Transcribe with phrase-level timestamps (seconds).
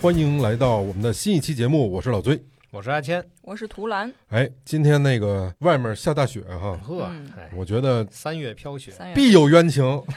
[0.00, 2.40] 欢迎来到我们的新一期节目，我是老崔。
[2.70, 4.12] 我是阿谦，我是图兰。
[4.28, 7.10] 哎，今天那个外面下大雪哈，呵，
[7.56, 9.82] 我觉得三月飘雪，三月必有冤情。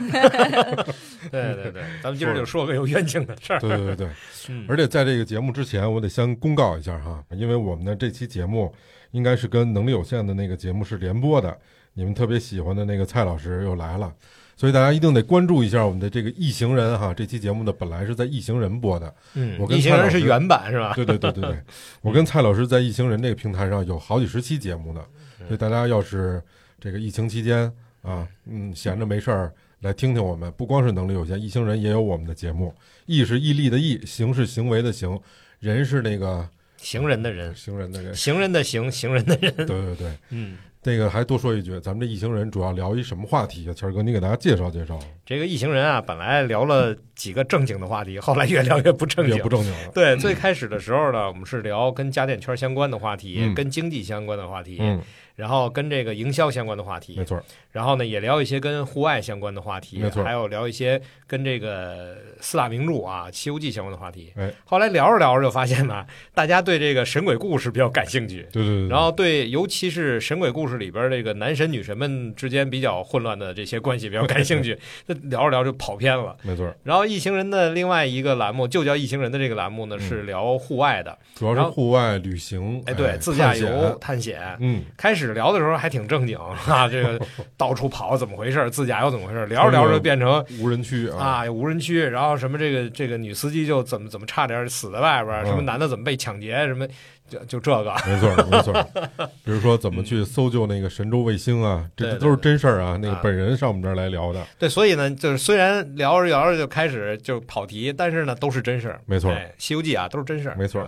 [1.31, 3.59] 对对对，咱们今儿就说个有冤情的事儿。
[3.59, 4.09] 对对对对，
[4.49, 8.71] 嗯而且在这个节目之前，我得先公告一下哈，因为我们的这期节目
[9.09, 11.57] 应该是跟能力有限的那个节目是联播的，
[11.93, 14.13] 你们特别喜欢的那个蔡老师又来了。
[14.61, 20.93] 所以大家一定得关注一下我们的这个《异形人》哈，这期节目呢本来是在《异形人》播的，嗯我跟异形蔡老师人是原版是吧？
[20.93, 21.59] 对对对对对，
[22.03, 25.03] 我跟蔡老师在异形人这个平台上有好几十期节目呢，
[25.47, 26.39] 所以大家要是
[26.79, 27.61] 这个疫情期间
[28.03, 32.71] 啊，嗯，闲着没事儿来听听我们，不光是能力有限，异形人也有我们的节目，
[33.07, 35.19] 义是毅力的义，行是行为的行，
[35.59, 39.51] 人是那个行人的人，行人的人，行人的行，行人的人。
[39.55, 40.11] 对对对。
[40.29, 43.73] 嗯，这个还多说一句，咱们这一行人主要聊一什么话题啊？
[43.73, 49.47] 谦儿哥，你给大家介绍介绍，这个一行人啊，本来聊了几个正经的话题，后来越聊越不正经也不。
[49.47, 49.91] 正经了。
[49.93, 54.99] 对，最开始的时候呢，我们是聊跟家电圈相关的话题，嗯跟经济相关的话题，嗯，
[55.35, 64.33] 然后跟这个营销相关的话题没，错，然后呢，也聊一些跟户外相关的话题，没错还有聊一些跟这个四大名著啊《西游记》相关的话题。
[64.35, 68.87] 哎，后来聊着聊着就发现呢， 大家对这个神鬼故事比较感兴趣，对对对对。
[68.89, 74.77] 然后对，尤其是神鬼故事里边这个男神女神们之间比较混乱的这些关系比较感兴趣，
[75.07, 76.35] 那聊着聊着就跑偏了。
[76.43, 84.41] 没错，然后一行人的另外一个栏目就叫一行人的这个栏目呢，嗯是聊户外的，主要是户外旅行，哎，对，自驾游、探险。
[84.59, 87.19] 嗯，开始聊的时候还挺正经啊，这个
[87.57, 96.87] 到处跑怎么回事，自驾游怎么回事，聊着聊着变成无人区啊，无人区，然后什么这个这个女司机就怎么怎么差点死在外边什么男的怎么被抢劫，什么
[97.31, 99.27] 就就这个，没错，没错。
[99.45, 102.97] 比如说怎么去搜救那个神州卫星啊，这都是真事儿啊。
[103.01, 110.85] 那个啊本人上我们这儿来聊的，对，所以呢，就是虽然聊着聊着就开始就跑题，但是呢都是真事儿，没错，哎，《西游记》啊都是真事儿，没错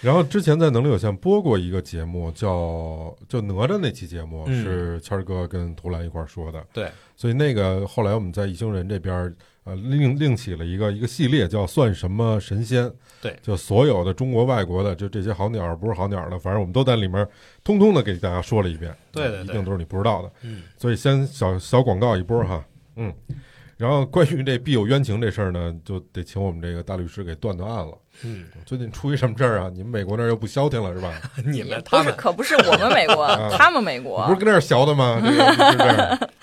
[0.00, 6.62] 然后之前在能力有限播过一个节目，叫就哪吒那期节目，嗯是谦儿哥跟图兰一块儿说的。
[6.72, 9.34] 对，所以那个后来我们在异星人这边儿
[9.64, 12.92] 呃另另起了一个一个系列，叫算什么神仙。
[13.22, 17.26] 对就所有的中国、外国的，就这些好鸟儿不是好鸟儿的，反正我们都在里面
[17.64, 18.94] 通通的给大家说了一遍。
[19.12, 20.30] 对对对一定都是你不知道的。
[20.42, 22.64] 嗯，所以先小小广告一波哈，
[22.96, 23.12] 嗯，
[23.76, 27.98] 然后关于这必有冤情这事儿呢，就得请我们这个大律师给断断案了。
[28.24, 29.70] 嗯，最近出一什么事儿啊？
[29.74, 31.12] 你们美国那儿又不消停了是吧？
[31.44, 34.38] 你们不是，们他们可不是我们美国 啊，他们美你国不是。
[34.38, 35.20] 跟那儿学的吗？
[35.22, 36.28] 这个是这。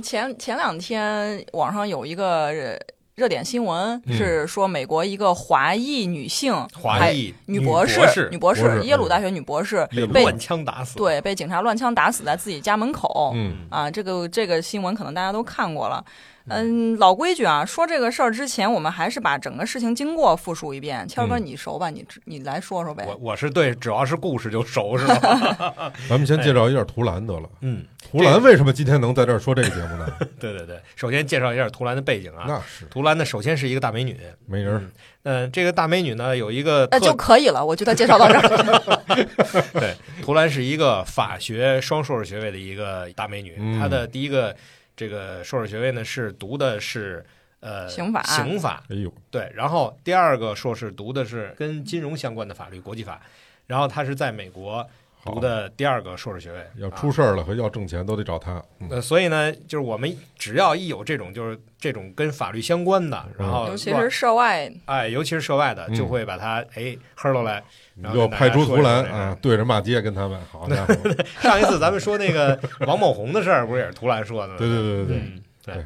[0.00, 2.78] 前前两天网上有一个呃
[3.16, 13.32] 热点新闻，嗯是说美国一个华裔女性，华裔女博士，女博博士耶鲁大学女博士被被乱枪打死，对被警察乱枪打死在自己家门口。
[13.34, 16.02] 嗯，啊，这个这个新闻可能大家都看过了。
[16.50, 21.06] 嗯，老规矩啊，说这个事儿之前，我们还是把整个事情经过复述一遍。
[21.08, 21.88] 谦儿哥，嗯你熟吧？
[21.90, 23.04] 你你来说说呗。
[23.06, 25.92] 我我是对，只要是故事就熟是吧？
[26.08, 27.48] 咱们先介绍一下图兰得了。
[27.60, 30.06] 嗯，图兰为什么今天能在这儿说这个节目呢？
[30.40, 34.82] 对对对，首先介绍一下图兰的背景啊，那是图兰呢首先是一个大美女，美人儿。
[35.22, 39.24] 嗯、这个大美女呢有一个呃，就可以了，我觉得介绍到这儿。
[39.78, 44.56] 对，图兰是一个法学双硕士学位的一个大美女，嗯她的第一个
[45.00, 47.24] 这个硕士学位呢是读的是
[47.60, 53.18] 呃刑法刑法哎呦，对，然后第二个硕士读的是跟金融相关的法律国际法，
[53.66, 58.62] 然后他是在美国好读的第二个硕士学位，要啊出事儿了和要挣钱都得找他。
[58.78, 67.62] 嗯呃，所以呢，就是我们只要一有这种就是这种跟法律相关的，然后尤其是涉外，哎，尤其是涉外的，嗯就会把他哎呵喽来。
[68.00, 70.94] 然后又跟大家派出图兰啊，对着骂街跟他们，好家伙！
[71.42, 74.58] 上一次咱们说那个王某红的事儿，不是也是图兰说的吗？
[74.58, 75.84] 对对对对对，嗯，对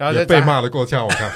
[0.00, 1.30] 然后咱被骂的够呛，我看。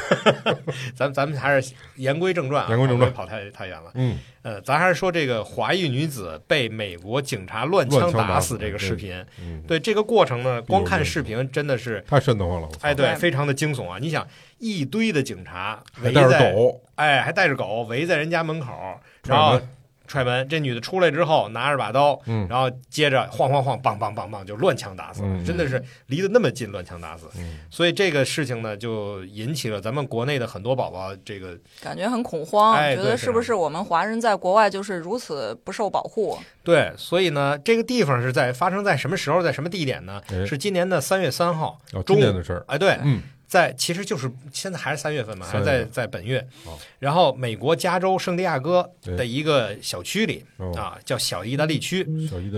[0.96, 3.90] 咱咱们还是言归正传啊，言归正传跑太太远了。
[3.92, 9.22] 嗯，呃，咱还是说这个华裔女子被美国警察乱枪打死这个视频。
[9.38, 12.68] 嗯，对这个过程呢，光看视频真的是，太瘆得慌了！
[12.80, 13.98] 哎，对，对非常的惊悚啊！
[14.00, 14.26] 你想，
[14.56, 18.72] 一堆的警察围在，狗，哎，还带着狗围在人家门口，
[19.26, 19.68] 然后门
[20.06, 20.48] 踹门。
[20.48, 27.26] 这女的出来之后，拿着把刀，嗯然后接着晃晃晃，梆梆梆梆就乱枪打死了，嗯真的是离得那么近，乱枪打死。
[27.36, 36.38] 嗯，所以这个事情呢，就引起了咱们国内的很多宝宝这个感觉很恐慌，哎觉得是不是我们华人在国外就是如此不受保护？
[36.62, 40.20] 对，所以呢，这个地方是在发生在什么时候，在什么地点呢？
[40.30, 41.78] 哎是今年的三月三号。
[41.92, 43.22] 哦，中年的事儿，哎，对，嗯，
[43.54, 46.44] 在其实就是现在还是三月份嘛，还是在在本月。
[46.98, 52.04] 然后美国加州圣地亚哥的一个小区里哦，啊，叫小意大利区。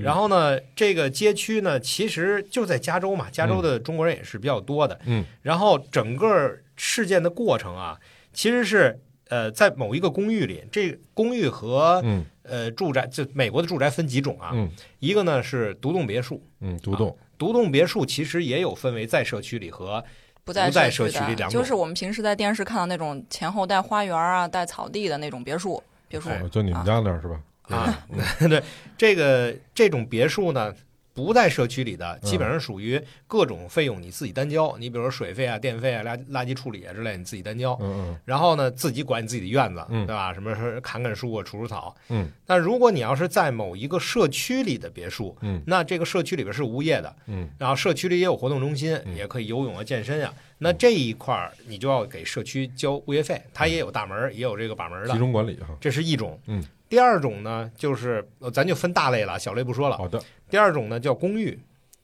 [0.00, 4.98] 然后呢，这个街区呢，其实就在加州嘛，加州的中国人也是比较多的。
[5.04, 8.00] 嗯，然后整个事件的过程啊，
[8.32, 8.98] 其实是
[9.28, 14.52] 呃，在某一个公寓里，这公寓和嗯呃住宅，就美国的住宅分几种啊？
[14.54, 14.70] 嗯
[15.00, 20.02] 一个呢是独栋别墅，嗯，独栋独栋别墅其实也有分为在社区里和
[20.46, 26.30] 不在社社区里两种的，就是我们平时在电视看到那种前后带花园啊、带草地的那种别墅，别墅。
[26.52, 27.40] 就你们家那儿是吧？
[27.76, 28.06] 啊，
[28.48, 28.62] 对
[28.96, 30.72] 这个这种别墅呢，
[31.16, 34.76] 不在社区里的，基本上属于各种费用你自己单交。
[34.78, 37.76] 你比如说水费啊、电费啊、垃垃圾处理啊之类，你自己单交。
[37.80, 40.34] 嗯然后呢，自己管你自己的院子，嗯对吧？
[40.34, 41.96] 什么是砍砍树啊、除除草。
[42.10, 50.32] 嗯但如果你要是在某一个社区里的别墅，嗯那这个社区里边是无业的，嗯然后社区里也有活动中心，嗯也可以游泳啊、健身啊。
[50.58, 55.66] 那这一块儿你就要给社区交物业费，它也有大门儿，也有这个把门儿嗯，集，中管理哈。
[55.80, 56.38] 这是一种。
[56.46, 59.96] 嗯，第二种呢，就是呃咱就分大类了，小类不说了。
[59.96, 61.58] 好的，第二种呢叫公寓，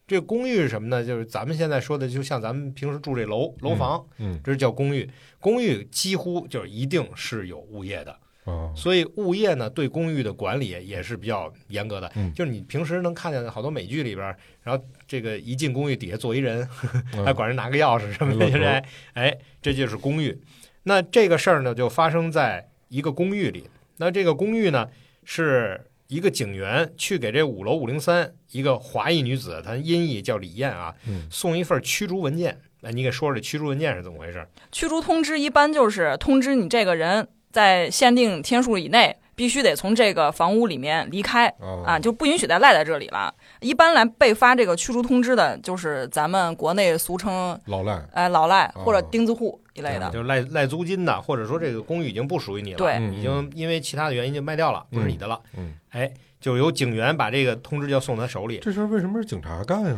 [0.06, 1.04] 这个公寓是什么呢？
[1.04, 5.08] 就是咱们现在说的，就像咱们平时住这楼楼房，嗯这是叫公寓。
[5.38, 12.10] 公寓几乎就是一定是有物业的，哦，所以物业呢对公寓的管理也是比较严格的。
[12.16, 16.68] 嗯就是你平时能看见好多美剧里边，然后这个一进公寓底下坐一人，
[17.14, 18.84] 嗯还管人拿个钥匙什么的，没漏头就是哎
[19.14, 20.36] 哎，这就是公寓。
[20.82, 23.68] 那这个事儿呢，就发生在一个公寓里。
[24.04, 24.88] 那这个公寓呢，
[25.22, 32.60] 是一个警员去给这五楼五零三一个华裔女子，她音译叫李艳啊，嗯送一份驱逐文件。
[32.80, 34.44] 那，你给说说这驱逐文件是怎么回事？
[34.72, 43.34] 驱逐通知一般就是通知你这个人在限定天数以内必须得从这个房屋里面离开啊，啊，就不允许再赖在这里了。
[43.58, 50.08] 一般来被发这个驱逐通知的，就是咱们国内俗称老赖，哎老赖哦或者钉子户一类的。
[50.10, 55.40] 就是赖赖租金的，或者说这个公寓已经不属于你了，对嗯已经因为其他的原因就卖掉了，不是你的了。
[55.58, 56.08] 嗯，哎，
[56.40, 58.60] 就由警员把这个通知就送他手里。
[58.62, 59.96] 这事儿为什么是警察干呀？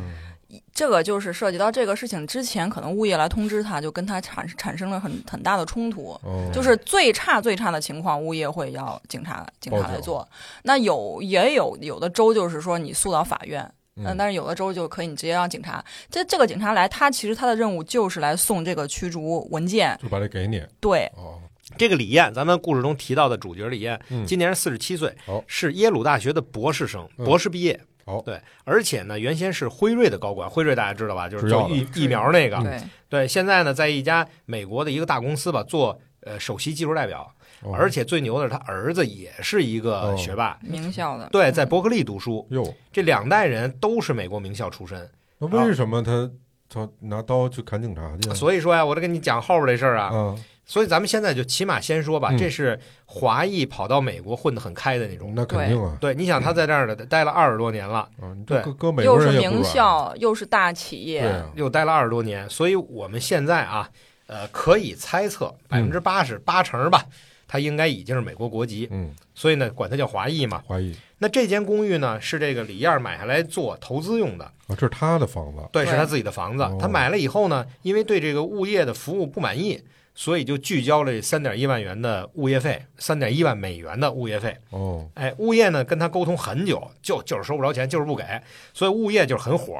[0.75, 6.19] 这个就是涉及到这个事情之前，可能物业来通知他，就跟他产产生了很很大的冲突。
[6.23, 10.29] 哦，就是最差最差的情况，物业会要警察警察来做。
[10.62, 13.62] 那有也有有的州就是说你诉到法院，
[13.97, 15.85] 嗯、嗯但是有的州就可以你直接让警察。
[16.11, 19.99] 这这个警察来，他其实他的任务就是来送这个驱逐文件。
[20.03, 21.41] 就把这给你对，哦，
[21.77, 27.81] 这个李艳，咱们故事中提到的主角李艳，嗯今年是四十七岁哦，是耶鲁大学的博士生，嗯博士毕业。
[28.06, 31.29] 好对，而且呢，原先是辉瑞的高管，辉瑞大家知道吧？
[31.29, 32.59] 就是做疫疫苗那个。
[32.62, 37.27] 对，对，现在呢，在一家美国的一个大公司吧，做呃首席技术代表，
[37.62, 41.29] 哦而且最牛的是他儿子也是一个哦学霸，名校的。
[41.31, 45.11] 对，在伯克利读书，哟，这两代人都是美国名校出身。
[45.39, 46.31] 那为什么他
[46.69, 48.35] 他拿刀去砍警察去？
[48.35, 50.37] 所以说呀，我得跟你讲后边这事儿啊。
[50.64, 52.38] 啊，所以咱们现在就起码先说吧，嗯。
[52.38, 55.32] 这是华裔跑到美国混得很开的那种。
[55.37, 63.88] 那肯定啊，对，你想他在这儿的待了二十多年了，啊，你这对搁搁美国又是名人也不软，校，又是大企业，啊，又待了二十多年，所以我们现在啊，
[64.26, 67.05] 呃，可以猜测百分之八十八成吧，
[67.46, 70.62] 他应该已经是美国国籍，嗯，所以呢，管他叫华裔嘛。
[70.67, 70.94] 华裔。
[71.19, 76.62] 那这间公寓呢，是这个李燕买下来做投资用的，啊，这是他的房子，对，对是他自己的房子。
[76.64, 76.76] 哦。
[76.78, 79.81] 他买了以后呢，因为对这个物业的服务不满意，
[80.15, 84.56] 所以就拒交了三点一万元的物业费，三点一万美元的物业费。
[84.71, 88.25] 哦，哎，物业呢跟他沟通很久，就就是收不着钱，就是不给，
[88.73, 89.79] 所以物业就是很火。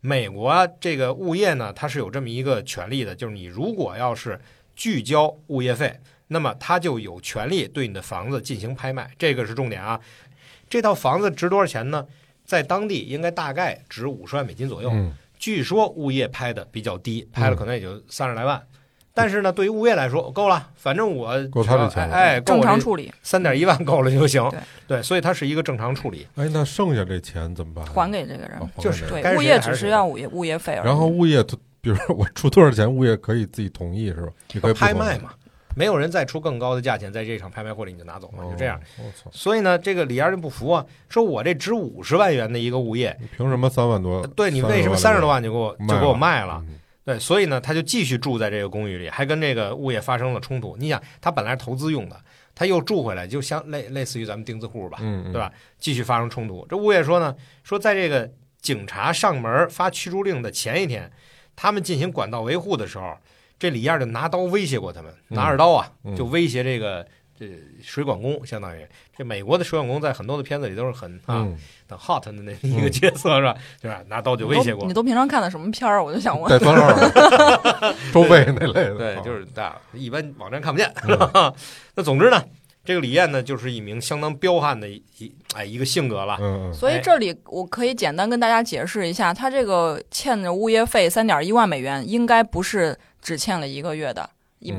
[0.00, 4.40] 美国啊这个物业呢，它是有这么一个权利的，就是你如果要是
[4.74, 5.98] 拒交物业费，
[6.28, 10.00] 那么他就有权利对你的房子进行拍卖，这个是重点啊。
[10.68, 12.06] 这套房子值多少钱呢？
[12.44, 14.90] 在当地应该大概值五十万美金左右。
[14.92, 18.62] 嗯，据说物业拍的比较低，拍了可能也就三十来万。
[19.16, 24.42] 但是呢，对于物业来说够了，反正我够他这钱了哎，正常处理，三点一万够了就行。
[24.88, 26.26] 对所以它是一个正常处理。
[26.34, 27.86] 哎，那剩下这钱怎么办？
[27.86, 28.60] 还给这个人。
[28.76, 30.86] 就是对，物业只是要物业物业费而已。
[30.86, 31.44] 然后物业，
[31.80, 34.32] 比如说我出多少钱，物业可以自己同意是吧？
[34.52, 35.30] 你可以拍卖嘛，
[35.76, 38.80] 没有人再出更高的价钱，在这场拍卖会里你就拿走了，哦就这样。。
[39.30, 44.26] 所以呢，这个李二就不服啊，说我这值五十万元的一个物业，你凭什么三万多？
[44.26, 46.64] 对你为什么三十多万就给我就给我卖了了？？
[47.04, 50.74] 对，所以呢，他就继续住在这个公寓里，还跟这个物业发生了冲突。
[50.78, 52.18] 你想，他本来是投资用的，
[52.54, 55.52] 他又住回来，就相类类似于咱们钉子户吧，嗯，嗯对吧？
[55.78, 56.66] 继续发生冲突。
[56.66, 58.30] 这物业说呢，说在这个
[58.62, 61.12] 警察上门发驱逐令的前一天，
[61.54, 63.14] 他们进行管道维护的时候，
[63.58, 67.06] 这李燕就拿刀威胁过他们，嗯拿着刀啊，嗯就威胁这个
[67.38, 67.46] 这
[67.82, 68.86] 水管工，相当于
[69.16, 71.56] 这美国的水管工在很多的片子里都是很啊嗯，
[71.88, 73.56] 很 hot 的那一个角色是吧？
[73.82, 76.02] 就是拿刀就威胁过你都平常看的什么片儿？
[76.02, 76.48] 我就想问。
[76.50, 80.92] 带番号，周贝那类的，对，啊就是大一般网站看不见？
[81.96, 82.42] 那总之呢，
[82.84, 86.38] 这个李艳呢，就是一名相当彪悍的一一哎一个性格了。
[86.72, 94.28] 所以这里我可以简单跟大家解释一下，他这个欠的物业费三点一万美元，应该不是只欠了一个月的，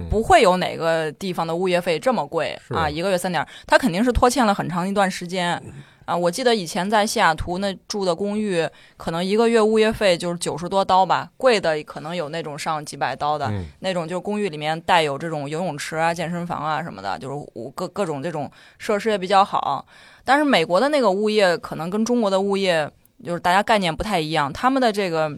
[0.10, 5.62] 不会有哪个地方的物业费这么贵是啊，一个月三点儿，他肯定是拖欠了很长一段时间。
[6.06, 8.63] 啊，我记得以前在西雅图那住的公寓，
[8.96, 19.84] 可能一个月物业费就是九十多刀吧，贵的可能有那种上几百刀的，嗯那种就是公寓里面带有这种游泳池啊、健身房啊什么的，就是我各各种这种设施也比较好。
[20.24, 22.88] 但是美国的那个物业可能跟中国的物业
[23.24, 25.32] 就是大家概念不太一样，他们的这个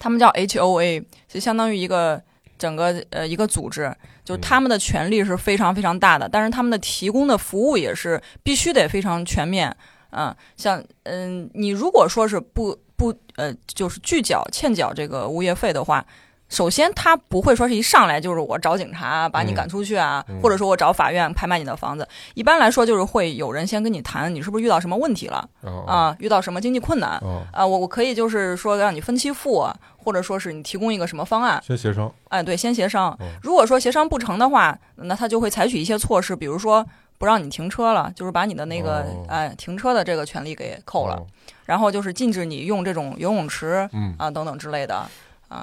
[0.00, 2.20] 他们叫 HOA，就相当于一个
[2.62, 3.92] 整个呃一个组织，
[4.24, 9.76] 就是他们的权力是非常非常大的，但是他们的提供的服务也是必须得非常全面。
[10.10, 16.06] 嗯，像嗯，你如果说是不不呃，就是拒缴欠缴这个物业费的话，
[16.52, 20.38] 首先他不会说是一上来就是我找警察把你赶出去啊，嗯。
[20.42, 22.06] 或者说我找法院拍卖你的房子。
[22.34, 25.48] 一般来说就是会有人先跟你谈，你是不是遇到什么问题了？
[25.62, 27.18] 哦啊、遇到什么经济困难？
[27.22, 33.16] 哦，啊、我我可以就是说让你分期付啊，或者说是你提供一个什么方案，先协商，哎，对，先协商。
[33.20, 33.28] 嗯。
[33.42, 39.24] 如果说协商不成的话，那他就会采取一些措施，比如说不让你停车了，就是把你的那个哦。
[39.26, 41.26] 哎停车的这个权利给扣了，哦。
[41.64, 45.06] 然后就是禁止你用这种游泳池嗯，啊等等之类的。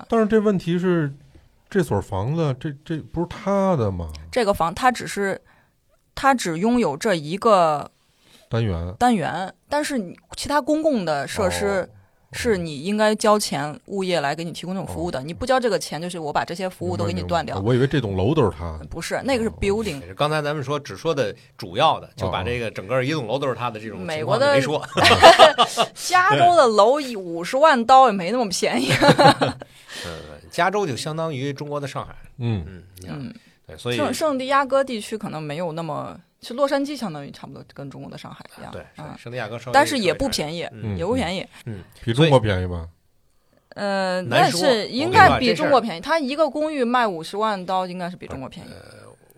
[0.10, 1.13] 但是这问题是，
[1.69, 4.10] 这所房子这这不是他的吗？
[4.31, 5.39] 这个房他只是
[6.15, 7.89] 他只拥有这一个
[8.50, 8.96] 单元。
[8.98, 11.89] 单元，但是你其他公共的设施哦
[12.31, 17.59] 是你应该交钱物业来给你提供这种服务的，你不交这个钱，就是我把这些服务都给你断掉。
[17.59, 18.79] 我以为这栋楼都是他。
[18.89, 24.86] 不是，那个是 building，刚才咱们说只说的主要的，就把哦这个整个一栋楼都是他的这种美国的没说。
[25.95, 28.91] 加州的楼一五十万刀也没那么便宜。
[30.05, 30.19] 呃，
[30.51, 32.15] 加州就相当于中国的上海。
[32.38, 33.33] 嗯，嗯，嗯，
[33.65, 40.29] 对，所以圣圣地亚哥地区可能没有那么，其实洛杉矶相当于差不多跟中国的上海一样，对，啊，圣地亚哥稍微，但是也不。
[40.29, 41.46] 便宜，嗯也不便宜。
[41.65, 42.88] 嗯比中国便宜吧？
[43.75, 46.00] 呃，但是应该比中国便宜。
[46.00, 48.69] 它一个公寓卖五十万刀，应该是比中国便宜。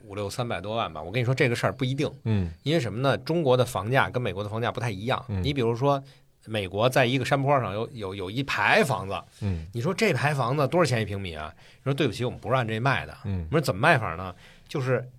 [0.03, 3.17] 五六三百多万吧，我跟你说这个事儿不一定，嗯因为什么呢？
[3.17, 5.23] 中国的房价跟美国的房价不太一样。
[5.29, 6.03] 嗯你比如说，
[6.45, 11.53] 美国在一个山坡上有有有一排房子，嗯你说这排房子多少钱一平米啊？
[11.77, 13.17] 你说对不起，我们不是按这卖的。
[13.23, 14.35] 嗯我说怎么卖法呢？
[14.67, 15.09] 就是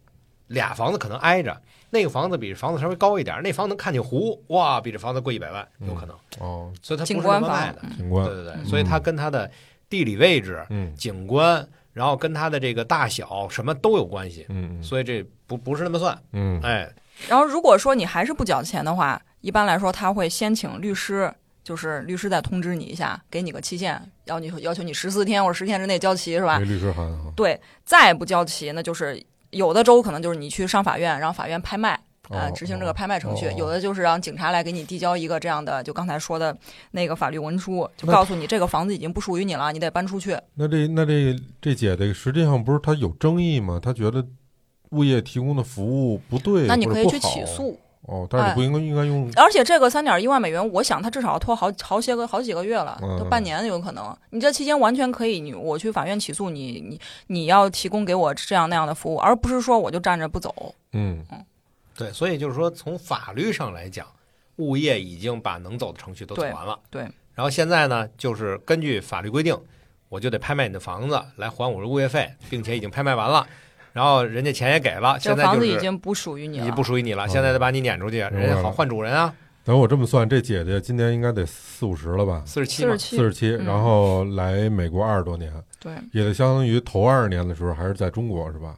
[0.49, 1.61] 俩房子可能挨着，
[1.95, 6.17] 那个房子比这房子稍微高一点，那房子能看见湖，哇，比这房子贵一百万，有可能。
[6.39, 7.83] 哦，所以它不是景观房那么卖的。
[7.99, 9.51] 景观对对对，所以它跟它的
[9.91, 14.47] 地理位置、嗯景观，然后跟它的这个大小什么都有关系。
[14.49, 16.91] 嗯嗯所以这不不是那么算，嗯哎，
[17.29, 21.31] 然后如果说你还是不缴钱的话，一般来说他会先请律师，
[21.63, 26.59] 就是律师再通知你一下，给你个期限，要你要求你十四天或者十天之内交齐，是吧？
[26.59, 27.07] 律师函。
[27.37, 29.23] 对，再不交齐，那就是
[29.53, 31.99] 有的州可能就是你去上法院，让法院拍卖。
[32.29, 36.57] 啊，哦执行这个拍卖程序，哦有的就是让警察来给你递交一个这样的，就刚才说的
[36.93, 40.39] 那个法律文书，就告诉你这个房子已经不属于你了，你得搬出去。
[40.55, 43.81] 那这那这这姐这个实际上不是她有争议吗？
[43.83, 44.25] 她觉得
[44.91, 54.17] 物业提供的服务不对，那你可以去起诉，哦，但是你不应该应该用而且这个三点一万美元，我想他至少要拖好好些个好几个月了，嗯都半年有可能。
[54.31, 60.75] 你这期间完全可以，你我去法院起诉你，你你要提供给我这样那样的服务，而不是说我就站着不走。
[60.93, 61.45] 嗯嗯
[61.97, 64.07] 对，所以就是说，从法律上来讲，
[64.57, 66.79] 物业已经把能走的程序都走完了。
[66.91, 67.03] 对
[67.35, 69.57] 然后现在呢，就是根据法律规定，
[70.09, 73.47] 我就得拍卖你的房子来还我的物业费，并且已经拍卖完了，
[73.93, 76.65] 然后人家钱也给了，现在房子已经不属于你了。
[76.65, 76.75] 已经。
[76.75, 77.29] 不属于你了，嗯。
[77.29, 79.35] 现在得把你撵出去，人家好换主人啊，
[79.65, 82.43] 等我这么算，这姐姐今年应该得四五十了吧？
[82.47, 82.93] 四十七嘛。
[82.93, 83.17] 四十，七。
[83.17, 83.65] 四，十七，嗯。
[83.67, 88.77] 然后来美国二十多年，对，也得相当于头二十年的时候还是在中国是吧？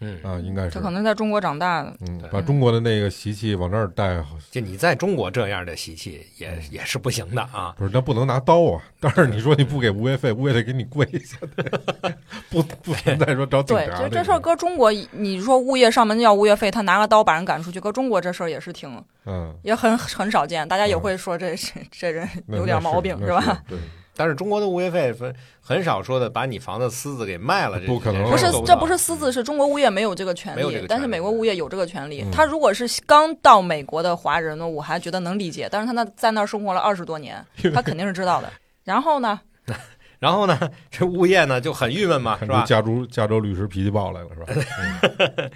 [0.00, 1.92] 嗯，啊，应该是他可能在中国长大的。
[2.00, 7.74] 嗯把中国的那个习气往这儿带，就你在中国这样的习气也嗯也是不行的啊。
[7.78, 8.82] 不是那不能拿刀啊！
[9.00, 11.38] 但是你说你不给物业费，物业得给你跪下，
[12.50, 23.62] 不不存在说找警对，察对就这事儿搁中国，你说物业上门要物业费，他拿个刀把人赶出去，搁中国这事儿也是挺嗯，也很很少见，大家也嗯会说这这这人有点毛病那是吧？？
[23.68, 23.78] 对，
[24.16, 32.30] 但是中国的物业费分很少说的把你房子私自给卖了，这不可能不是这不是私自，是中国物业没有这个权没有这个，利但是美国物业有这个权利嗯。
[32.32, 37.44] 他如果是刚到美国的华人呢，我还觉得能理解，但是他那在那儿生活了二十多年，
[37.74, 38.50] 他肯定是知道的。
[38.84, 39.40] 然后呢，
[40.18, 40.58] 然后呢，
[40.90, 42.64] 这物业呢就很郁闷嘛，是吧？
[42.66, 45.50] 加州加州律师脾气暴来了是吧？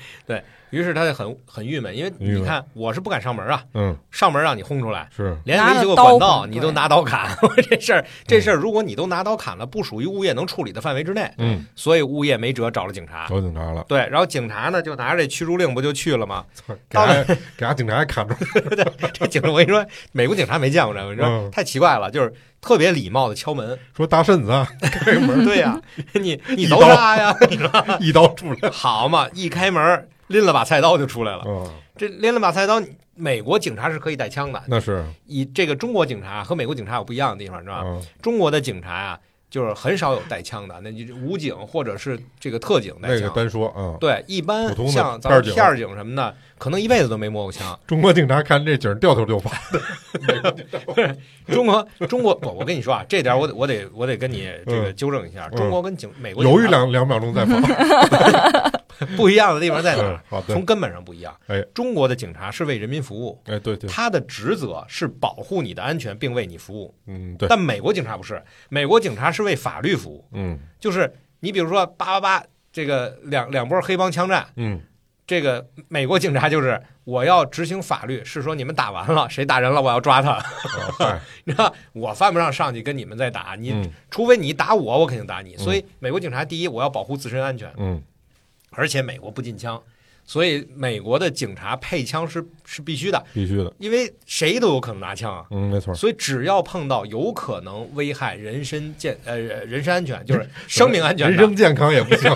[0.70, 5.36] 于是他就很很郁闷，因为你看我是不敢上门啊，嗯，上门让你轰出来，是。
[5.44, 7.28] 连维修个管道你都拿刀砍，
[7.68, 13.26] 这事儿这事儿如果你都拿刀砍了，不属于物业能处理的范围之内，嗯，所以物业没辙找了警察。
[13.28, 16.44] 找警察了，对，然后警察呢就拿着这驱逐令不就去了吗？
[16.66, 18.34] 操 给俺给俺警察还砍住，
[19.12, 21.50] 这警察我跟你说，美国警察没见过这个，你知道嗯。
[21.50, 23.78] 太奇怪了，就是特别礼貌的敲门。
[23.96, 25.44] 说大婶子啊，开门。
[25.44, 25.80] 对呀、
[26.12, 27.36] 你你一都刀啥呀？
[28.00, 31.42] 一刀出来，好嘛，一开门拎了把菜刀就出来了。
[31.46, 32.80] 嗯，这拎了把菜刀，
[33.14, 34.62] 美国警察是可以带枪的。
[34.66, 37.82] 那是以这个中国警察和美国警察有不一样的地方，是吧？
[37.84, 39.18] 嗯中国的警察啊，
[39.50, 43.32] 就是很少有带枪的，那就武警或者是这个特警带那个枪。
[43.34, 47.78] 单说啊，对，一般像咱们片儿警什么的，可能一辈子都没摸过枪。
[47.86, 49.50] 中国警察看这景儿掉头就跑，
[51.52, 57.56] 中国中国不，我跟你说啊，这点我得我得我得跟你这个嗯纠正一下，嗯中国跟警美国警犹豫两两秒钟再跑，
[59.16, 60.22] 不一样的地方在哪？
[60.46, 61.34] 从，根本上不一样。
[61.46, 66.94] 哎，中国的警察是为人民服务，哎，对对，他的职责是保护你的安全，并为你服务。
[67.06, 70.58] 嗯，对，但美国警察不是，美国警察是为法律服务，嗯。
[70.78, 74.80] 就是你比如说八八八这个两两波黑帮枪战，嗯，
[75.26, 80.42] 这个美国警察就是我要执行法律，是说你们打完了谁打人了，我要抓他，
[81.44, 83.90] 你知道我犯不上上去跟你们再打，你、嗯。
[84.10, 85.56] 除非你打我，我肯定打你。
[85.56, 88.02] 所以美国警察第一，我要保护自身安全，嗯，
[88.70, 89.80] 而且美国不禁枪，
[90.24, 95.44] 所以美国的警察配枪是是必须的，必须的，因为谁都有可能拿枪啊。
[95.50, 102.30] 嗯，没错，所以只要碰到有可能危害人身健呃人身安全，就是 生命安全，人身健康也不行，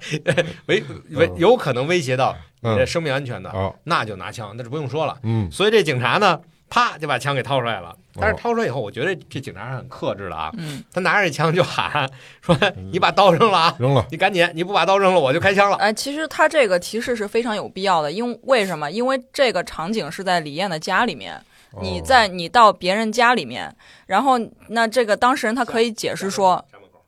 [0.66, 1.36] 危危嗯。
[1.38, 5.18] 有可能威胁到你的嗯，生命安全的，好，那就拿枪，那就不用说了。
[5.22, 5.50] 嗯。
[5.50, 6.38] 所以这警察呢，
[6.70, 7.94] 啪就把枪给掏出来了。
[8.14, 12.10] 但是哦掏出来以后，我觉得这警察是很克制的啊，嗯，他拿着这枪就喊
[12.40, 12.56] 说
[12.90, 13.76] ：“你把刀扔了啊！
[13.78, 15.76] 扔了，你赶紧，你不把刀扔了，我就开枪了。
[15.76, 18.90] 哎，其实他这个提示是非常有必要的，因为为什么？
[18.90, 21.40] 因为这个场景是在李艳的家里面，
[21.80, 23.72] 你哦在你到别人家里面，
[24.06, 24.36] 然后
[24.68, 26.64] 那这个当事人他可以解释说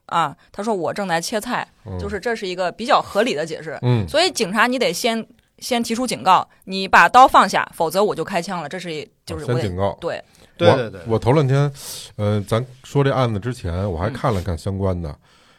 [0.06, 3.76] 啊，他说我正在切菜，嗯就是这是一个比较合理的解释。
[3.82, 5.26] 嗯，所以警察你得先
[5.62, 8.68] 先提出警告，你把刀放下，否则我就开枪了。
[8.68, 9.96] 这是就是先警告。
[10.00, 11.72] 对，我对对对，我头两天，
[12.16, 15.16] 呃，咱说这案子之前，我还嗯看了看相关的，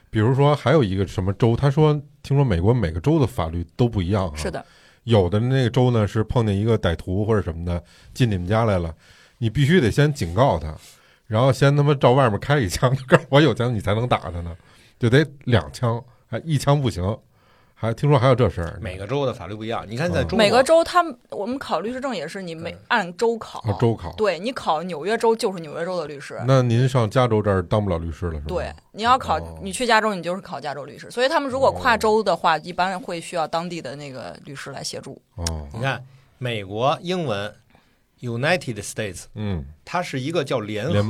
[0.10, 4.64] 比如说还有一个什么州，他说听说美国每个州的法律都不一样、啊，是，的，
[5.06, 7.82] 有的那个州呢是碰见一个歹徒或者什么的
[8.14, 8.94] 进你们家来了，
[9.38, 10.76] 你必须得先警告他，
[11.28, 14.56] 然后先他妈照外面开一枪，告诉我有枪你才能打他呢，
[15.00, 17.04] 就得两枪，还一枪不行，
[17.76, 19.86] 还听说还有这事儿，每个州的法律不一样。
[19.88, 24.14] 你看，在嗯中国每个州他们我们考律师证也是你每按州考，啊州考。
[24.16, 26.42] 对你考纽约州就是纽约州的律师。
[26.48, 28.46] 那您上加州这儿当不了律师了是吧？
[28.48, 31.12] 对，你要考哦，你去加州，你就是考加州律师。
[31.12, 35.22] 所以他们如果跨州的话，一般会需要当地的那个律师来协助。
[35.36, 36.02] 哦，你看
[36.38, 37.54] 美国英文
[38.22, 41.08] United States，嗯，它是一个叫联合联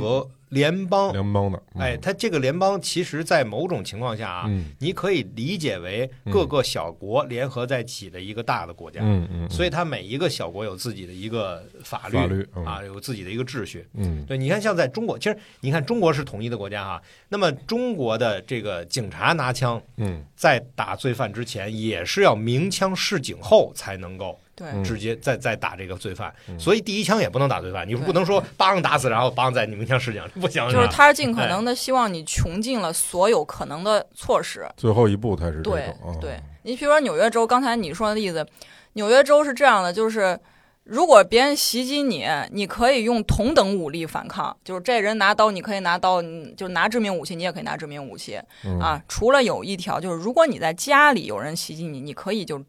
[0.88, 1.12] 邦。
[1.12, 9.00] 联邦的，嗯哎，，它这个联邦其实，在某种情况下啊，嗯你可以理解为各个小国联合在一起的一个大的国家。
[9.02, 13.86] 嗯嗯，所以它每一个小国有自己的一个法律法律嗯啊，有自己的一个秩序。
[13.94, 24.84] 嗯对，你看，像在中国，其实你看中国是统一的国家哈，那么中国的这个警察拿枪嗯在打罪犯之前，也是要鸣枪示警后才能够对，嗯。
[24.84, 26.58] 直接再再打这个罪犯，嗯。
[26.58, 30.92] 所以第一枪也不能打罪犯，你不能说梆打死，然后梆在你鸣枪示警，不行，就是吧？
[30.92, 34.66] 他尽可能的希望你穷尽了所有可能的措施。
[34.76, 38.46] 最后一步才是对对，你比如说纽约州，刚才你说的例子，
[38.94, 40.38] 纽约州是这样的，就是
[40.84, 48.38] 如果别人袭击你，你可以用同等武力反抗，就是这人拿刀，你可以拿刀，嗯就拿致命武器，你也可以拿致命武器。
[48.64, 48.78] 嗯。
[48.78, 49.02] 啊。
[49.08, 52.62] 除了有一条，就是如果你在家里有人袭击你，你可以就。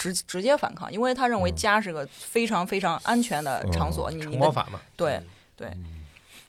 [0.00, 4.10] 直直接反抗，因为他认为嗯家是个非常非常安全的场所。
[4.10, 5.84] 你城你的堡法嘛，对嗯对，嗯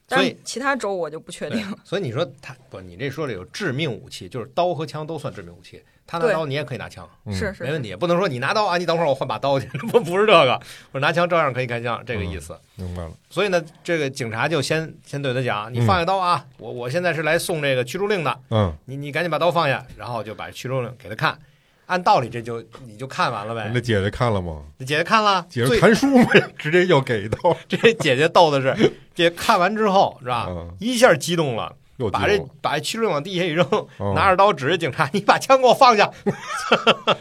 [0.08, 5.84] 但是所以其他州我就不确定。，所以你说他不，你这说的有致命武器，就是刀和枪都算致命武器。
[6.08, 7.96] 他拿刀，你也可以拿枪，嗯是是没问题。
[7.96, 10.60] 不能说你拿刀啊，你等会儿我换把刀去， 不不是这个，
[10.92, 12.58] 我拿枪照样可以开枪，这个意思。
[12.76, 21.40] 明白了，所以呢，这个警察就先先对他讲，你放下刀啊，我我现在是来送这个驱逐令的，嗯，你你赶紧把刀放下，然后就把驱逐令给他看。
[21.88, 23.82] 按道理这就你就看完了呗那。
[23.82, 24.62] 姐姐看了吗？
[24.80, 26.26] 这姐姐看了，姐姐最看书没？
[26.58, 28.74] 直接又给一刀， 这姐姐逗的是，
[29.14, 31.76] 姐姐看完之后是吧，嗯一下激动了，
[32.12, 33.66] 把这把这驱逐令往地下一扔，
[33.98, 36.06] 哦拿着刀指着警察，你把枪给我放下。
[36.06, 37.18] 啊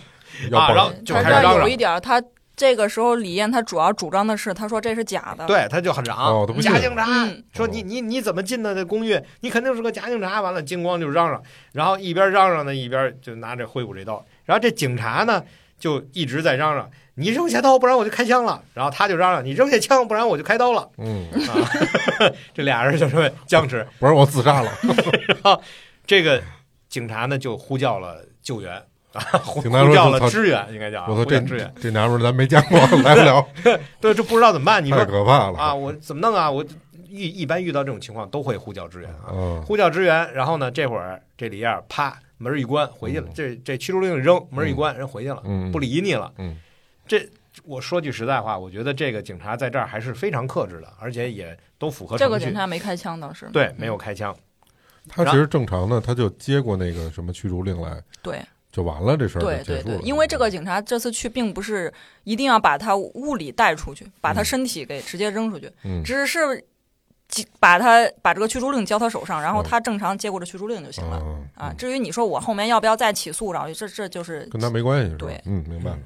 [0.50, 2.22] 然后就他这开始嚷嚷有一点儿，他
[2.56, 5.46] 这个时候李艳他主要主张的是，他说这是假的。
[5.46, 9.20] 对，他就很嚷，假警察、嗯说你你你怎么进的这公寓？
[9.40, 10.40] 你肯定是个假警察。
[10.40, 11.42] 完了，金光就嚷嚷，
[11.72, 14.24] 然后一边嚷嚷呢，一边就拿着挥舞这刀。
[14.50, 15.44] 然后这警察呢，
[15.78, 20.88] 就一直在嚷嚷：“你扔下刀，不然我就开枪了。”然后他就嚷嚷：“你扔下枪，不然我就开刀了。
[20.98, 21.54] 嗯，”啊，
[22.52, 23.86] 这俩人就这么僵持。
[24.00, 24.72] 不是我自杀了。
[25.28, 25.62] 然后
[26.04, 26.42] 这个
[26.88, 28.72] 警察呢，就呼叫了救援
[29.12, 29.62] 啊，呼
[29.94, 31.72] 叫了支援，应该叫啊我说这支援。
[31.80, 33.46] 这娘们儿咱没见过，来不了，
[34.02, 34.84] 对，这不知道怎么办？
[34.84, 35.72] 你说太可怕了啊，！
[35.72, 36.50] 我怎么弄啊？
[36.50, 36.64] 我
[37.08, 40.32] 一一般遇到这种情况都会呼叫支援啊，嗯呼叫支援。
[40.34, 46.32] 然后呢，这会儿这李燕啪门一关回去了，嗯这这驱逐令一扔，门一关人回去了，嗯，不理你了。
[46.38, 46.56] 嗯，
[47.06, 47.28] 这
[47.64, 52.28] 我说句实在话，我觉得这个警察在这儿还是非常克制的，而且也都符合这。
[52.28, 53.46] 个警察没开枪倒是。
[53.52, 54.34] 对，没有开枪。
[55.08, 59.82] 他其实正常的，他就接过那个什么驱逐令来对就完了，这事儿对对。
[59.82, 61.92] 对，因为这个警察这次去并不是
[62.24, 66.64] 一定要把他物理带出去，把他嗯身体给直接扔出去，嗯只是几
[67.58, 71.20] 把他把这个驱逐令交他手上，然后嗯他正常接过这驱逐令就行了。
[71.24, 75.18] 嗯啊，嗯至于你说我后面要不要再起诉，然后这这就是跟他没关系是吧？
[75.18, 75.98] 对嗯，明白了。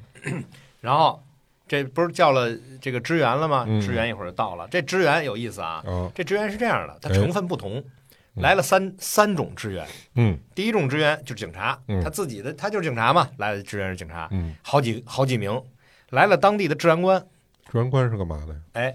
[0.81, 1.23] 然后
[1.67, 3.65] 这不是叫了这个支援了吗？
[3.67, 4.69] 嗯支援一会儿就到了。
[4.71, 7.83] 这支援有意思啊，啊，这支援是这样的，它哎成分不同，
[8.37, 9.87] 嗯来了三三种支援。
[10.17, 15.63] 嗯第一种支援就是警察，嗯他自己的他就是警察嘛，来的支援是警察，嗯，好几好几名，
[16.11, 17.25] 来了当地的治安官，
[17.71, 18.61] 治安官是干嘛的呀？
[18.75, 18.95] 哎，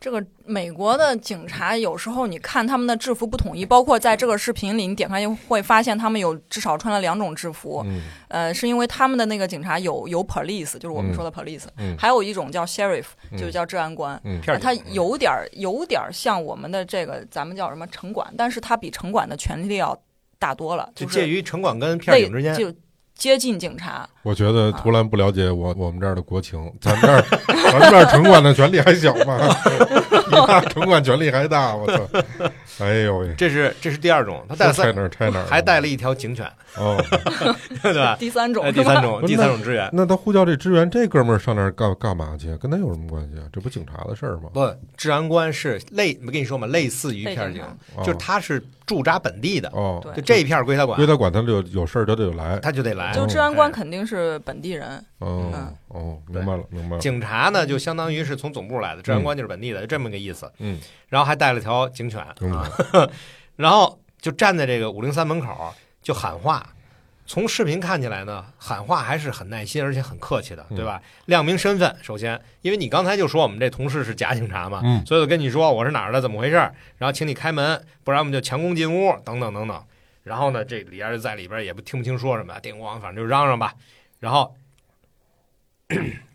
[0.00, 14.18] 这个美国的警察有时候你看他们的制服不统一，包括在这个视频里你点开就会发现他们有至少穿了两种制服，嗯呃，是因为他们的那个警察有有 police，就是我们说的 police，、嗯还有一种叫 sheriff，嗯就是叫治安官。
[14.24, 19.94] 嗯片儿啊它警有点儿有点儿像我们的这个咱们叫什么城管，但是他比城管的权力要
[20.38, 22.54] 大多了，就是介于城管跟片儿警之间。
[22.54, 22.72] 就
[23.14, 24.08] 接近警察。
[24.22, 27.22] 我觉得图兰不了解我我们这儿的国情，咱们这儿
[27.72, 29.38] 咱们这儿城管的权力还小吗？
[30.30, 32.06] 你那城管权力还大，我操！
[32.84, 37.02] 哎呦喂，这是这是第二种，他带了哪儿拆哪儿，还带了一条警犬，哦。
[37.82, 38.16] 对吧？
[38.18, 39.88] 第三种哎，第三种，第三种支援。
[39.92, 42.54] 那他呼叫这支援，这哥们儿上那儿干干嘛去？
[42.58, 43.44] 跟他有什么关系啊？
[43.52, 44.50] 这不警察的事儿吗？
[44.52, 47.62] 不，治安官是类，没跟你说嘛，类似于片儿警，
[47.96, 52.58] 哦就是他是驻扎本地的，哦，对就这一片儿归他管归，他管，他就有事儿他就得来。
[52.60, 53.12] 他就得来。
[53.12, 57.00] 就治安官哎肯定是本地人，哦嗯哦，明白了，明白了。
[57.00, 60.50] 警察呢，就相当于是从总部来的，治安官就是本地的，就这么个意思。
[60.58, 62.70] 嗯然后还带了条警犬嗯啊，
[63.56, 66.74] 然后就站在这个五零三门口就喊话。
[67.26, 71.00] 从视频看起来呢，喊话还是很耐心，而且很客气的，对吧？
[71.26, 79.80] 亮明身份，首先，因为你刚才就说我们这同事是假警察嘛，嗯所以我跟你说我是哪儿的，怎么回事儿，然后请你开门，不然我们就强攻进屋，等等等等。
[80.24, 83.74] 然后呢，这李二就在里边也不听不清说什么，叮咣，反正就嚷嚷吧。
[84.20, 84.54] 然后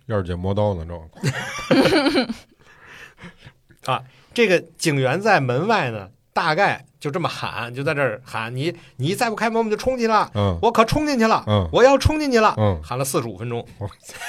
[0.07, 1.01] 燕儿姐磨刀呢，这
[3.91, 13.65] 啊这个警员在门外呢，大概就这么喊，就在这儿喊你，你再不开门，我们就冲进了，嗯我可冲进去了，嗯我要冲进去了，嗯，喊了四十五分钟，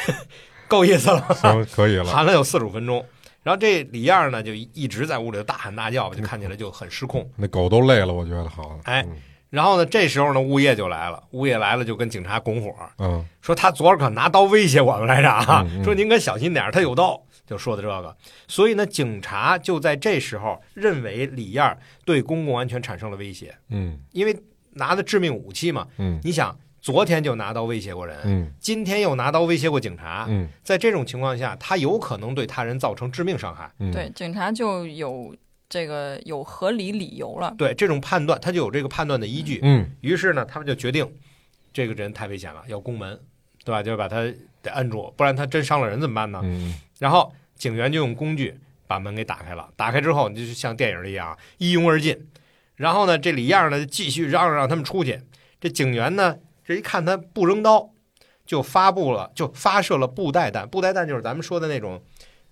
[0.69, 2.05] 够意思了，行，可以了。
[2.13, 3.05] 喊了有四十五分钟。
[3.43, 7.29] 然后这李燕儿呢，就一直在屋里大喊大叫，就看起来就很失控。
[7.37, 8.79] 那狗都累了，我觉得好。
[8.85, 9.17] 哎嗯
[9.57, 18.15] 然后呢，这时候呢，物业就来了，物业来了就跟警察拱火，嗯说他昨儿可拿刀威胁我们来着啊，嗯嗯说您可小心点儿，他有刀，就说的这个。
[18.47, 24.39] 所以呢，警察就在这时候认为李燕对公共安全产生了威胁，嗯因为
[24.73, 25.87] 拿的致命武器嘛。
[25.97, 33.73] 嗯你想，昨天就拿刀威胁过人，嗯今天又拿刀威胁过警察，嗯在这种情况下，他有可能对他人造成致命伤害。
[33.79, 35.35] 嗯，对，警察就有
[35.69, 37.55] 这个有合理理由了。
[37.59, 39.61] 对这种判断，他就有这个判断的依据。
[39.63, 41.11] 嗯于是呢，他们就决定，
[41.73, 43.19] 这个人太危险了，要攻门，
[43.65, 43.83] 对吧？
[43.83, 44.17] 就把他
[44.63, 46.41] 得摁住，不然他真伤了人怎么办呢？
[46.45, 49.69] 嗯然后警员就用工具把门给打开了。
[49.77, 52.27] 打开之后，你就像电影一样一拥而进。
[52.77, 55.21] 然后呢，这李样呢继续嚷嚷让他们出去。
[55.61, 57.91] 这警员呢，这一看他不扔刀，
[58.47, 60.69] 就发布了，就发射了布袋弹。
[60.69, 62.03] 布袋弹就是咱们说的那种，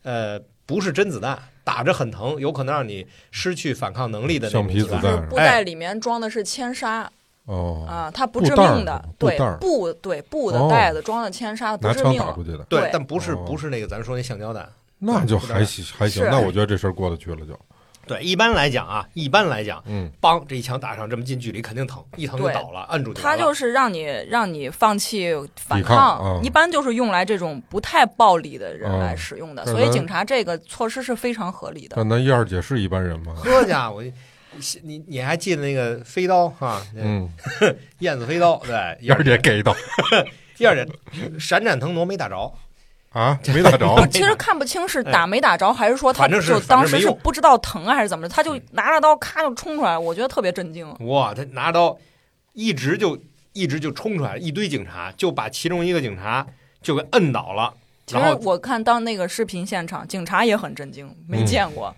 [0.02, 5.28] 呃，不是真子弹，打着很疼，有可能让你失去反抗能力的那种橡皮子弹。
[5.28, 7.10] 布袋里面装的是铅沙
[7.46, 9.04] 哦，啊，它不致命的。
[9.18, 12.26] 对布袋儿，布对布的哦袋子装的铅沙不拿枪致命了。
[12.26, 14.68] 打出去的，对但不是哦不是那个咱说那橡胶弹。
[14.98, 16.24] 那就还行还行。
[16.30, 17.58] 那我觉得这事儿过得去了就。
[18.06, 23.36] 对，一般来讲啊，一般来讲，嗯梆这一枪打上这么近距离肯定疼，一疼就倒了，摁住就他。
[23.36, 31.96] 就是让你让你放弃反抵抗嗯一般就是用来这种不太暴力的人啊来使用的，所以警察这个措施是非常合理的。
[31.96, 33.34] 但咱燕儿姐是一般人吗？
[33.42, 34.02] 呵家伙，
[34.82, 36.80] 你你还记得那个飞刀哈？
[36.94, 37.28] 嗯，
[37.98, 39.74] 燕子飞刀，对，燕儿姐给一刀
[40.56, 40.86] 第二姐，
[41.40, 42.52] 闪闪腾挪没打着，
[43.14, 43.86] 啊，没打着。
[44.10, 50.92] 其实看不清是打没打着，还是说他就当时是不知道疼啊，还是怎么着，他就拿着刀咔就冲出来，我觉得特别震惊。
[51.06, 51.96] 哇，他拿刀
[52.52, 53.16] 一直就
[53.52, 56.44] 一直就冲出来，一堆警察就把其中一个警察
[56.82, 57.72] 就给摁倒了。
[58.06, 61.94] 其，实我看当那个视频现场，警察也很震惊，没嗯见过。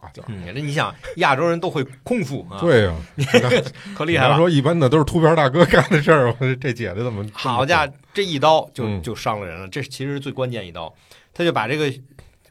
[0.00, 2.94] 好家伙嗯，那你想，亚洲人都会空腹啊，，对呀，
[3.96, 4.36] 可厉害了。
[4.36, 10.92] 说一般的都是秃瓢大哥干的事儿， 我这姐姐怎么好家伙，这一刀就嗯就伤了人了，这其实是最关键一刀，
[11.32, 11.92] 他就把这个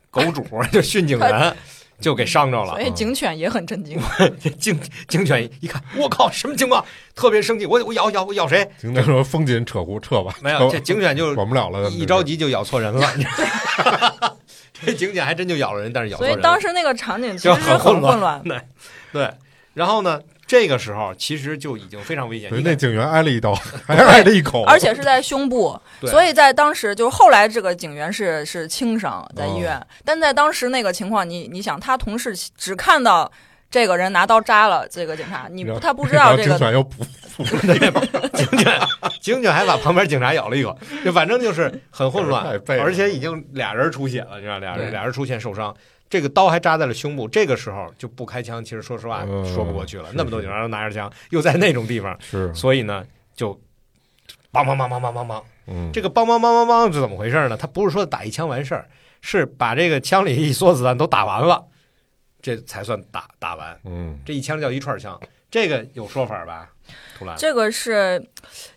[0.10, 1.56] 狗主 就训警员
[2.00, 2.82] 就给伤着了所。
[2.82, 3.98] 以警犬也很震惊。
[4.60, 6.84] 警警犬一看，我靠，什么情况？
[7.16, 8.70] 特别生气，我我咬咬我咬谁？
[8.78, 13.08] 警察说风紧扯胡撤吧，没有，这警犬就管不了了，一着急就咬错人了。
[14.86, 16.42] 这警犬还真就咬了人，但是咬错所以。
[16.42, 18.44] 当时那个场景其实很混乱混乱。
[18.44, 18.62] 对
[19.14, 19.34] 对，
[19.74, 22.50] 然后呢，这个时候其实就已经非常危险。
[22.64, 23.54] 那警员挨了一刀，
[23.88, 33.32] 还挨了一口，而且是在胸部， 所以在当时就是后来这个警员是是轻伤在医院，哦但在当时那个情况，你你想他同事只看到
[33.76, 37.04] 这个人拿刀扎了这个警察，你他不知道这个警犬又补，
[38.34, 38.80] 警犬，
[39.20, 45.76] 警犬还把旁边警察咬了一口， 就反正就是很混乱而且已经俩人出血了，你知道，俩人俩人出现受伤。
[46.10, 50.08] 这个刀还扎在了胸部，这个时候就不开枪，其实说实话嗯说不过去了。
[50.14, 53.04] 那么多警察都拿着枪，又在那种地方，是，所以呢，
[53.36, 53.52] 就
[54.54, 57.58] 梆梆梆梆梆梆梆，嗯，这个梆梆梆梆梆是怎么回事呢？
[57.58, 58.88] 他不是说打一枪完事儿，
[59.20, 61.66] 是把这个枪里一梭子弹都打完了，
[62.46, 63.76] 这才算打打完。
[63.86, 66.70] 嗯，这一枪叫一串枪，这个有说法吧？
[67.18, 68.24] 图兰，这个是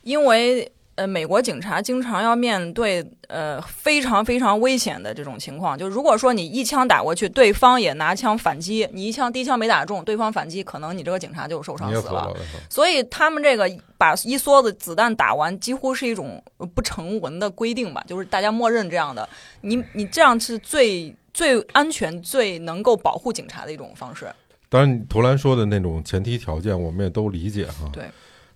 [0.00, 5.76] 因为呃，美国警察经常要面对呃非常非常危险的这种情况。
[5.76, 12.34] 就如果说你一枪打过去，对方也拿枪反击，你一枪第一枪没打中，对方反击，可能你这个警察就受伤死了，
[12.70, 16.42] 所以他们这个把一梭子子弹打完，几乎是一种
[16.74, 19.28] 不成文的规定吧，就是大家默认这样的。
[19.60, 24.26] 你你这样是最最安全、最能够保护警察的一种方式。
[24.68, 27.88] 当然，图兰说的那种前提条件，我们也都理解哈。
[27.92, 28.06] 对。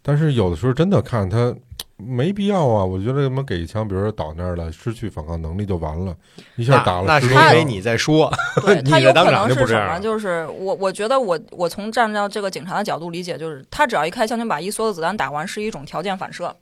[0.02, 1.54] 但是有的时候真的看他
[1.96, 6.12] 没必要啊，我觉得他妈给一枪，比如说倒那儿了，失去反抗能力就完了，
[6.56, 8.28] 一下打了那十多枪是因为你在说，
[8.84, 9.54] 他有可的当场能什么？
[9.54, 16.56] 就不这样就是我我觉得我我从站到这个警察的角度理解，就是他只要一开枪就把一梭子子弹打完，是一种条件反射，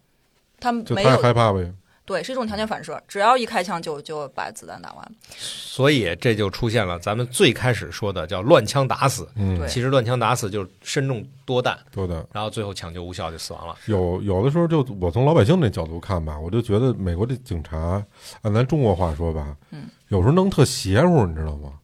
[0.60, 1.72] 他就他也没有害怕呗。
[2.10, 5.12] 对，是一种条件反射，只要一开枪就就把子弹打完。
[5.36, 9.28] 所以这就出现了咱们最开始说的叫乱枪打死。
[9.36, 13.76] 嗯，其实乱枪打死就是身中多弹，多弹然后最后抢救无效就死亡了。
[13.86, 18.04] 有有的时候就我从老百姓那角度看吧，我就觉得美国这警察，
[18.42, 21.74] 按咱中国话说吧，嗯，有时候弄特邪乎，你知道吗？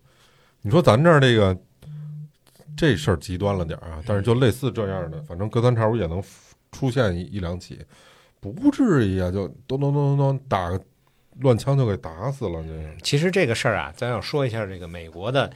[0.60, 1.56] 你说咱这儿这个
[2.76, 6.20] 这事儿极端了点儿啊，但是就类似这样的，反正隔三差五也能
[6.72, 7.78] 出现一一两起，
[8.52, 10.80] 不至于啊，就咚咚咚咚咚打个
[11.40, 15.50] 乱枪就给打死了，这其实这个事儿啊，咱要说一下这个美国的，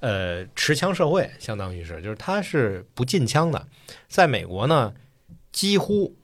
[0.00, 3.66] 呃，持枪社会，相当于是，就是他是不禁枪的，
[4.08, 4.92] 在美国呢，
[5.50, 6.14] 几乎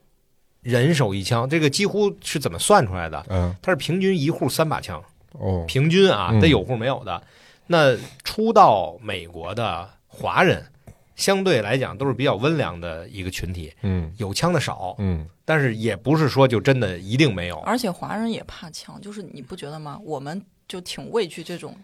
[0.61, 3.25] 人手一枪，这个几乎是怎么算出来的？
[3.29, 3.55] 嗯。
[3.61, 5.03] 它是平均一户三把枪，
[5.33, 6.39] 哦，平均啊，嗯。
[6.39, 7.21] 得有户没有的。
[7.65, 10.65] 那初到美国的华人，
[11.19, 17.57] 相对来讲都是比较温良的一个群体，嗯有枪的少，嗯，但是也不是说就真的一定没有。
[17.59, 19.99] 而且华人也怕枪，就是你不觉得吗？
[20.03, 21.75] 我们就挺畏惧这种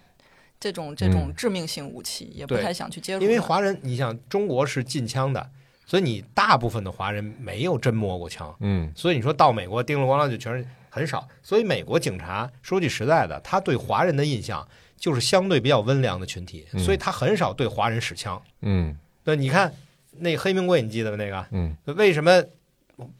[0.58, 3.24] 这种这种嗯致命性武器，也不太想去接触。
[3.24, 5.50] 因为华人，你想中国是禁枪的，
[5.86, 11.28] 所以你大部分的华人没有真摸过枪，嗯所以你说到美国叮了咣啷就全是很少。
[11.44, 14.66] 所以美国警察说句实在的，他对华人的印象
[14.98, 18.42] 就是相对比较温良的群体，嗯所以他很少对华人使枪。
[18.62, 19.74] 嗯对，你看
[20.20, 21.18] 那黑名贵，你记得吗？
[21.18, 22.42] 那个嗯为什么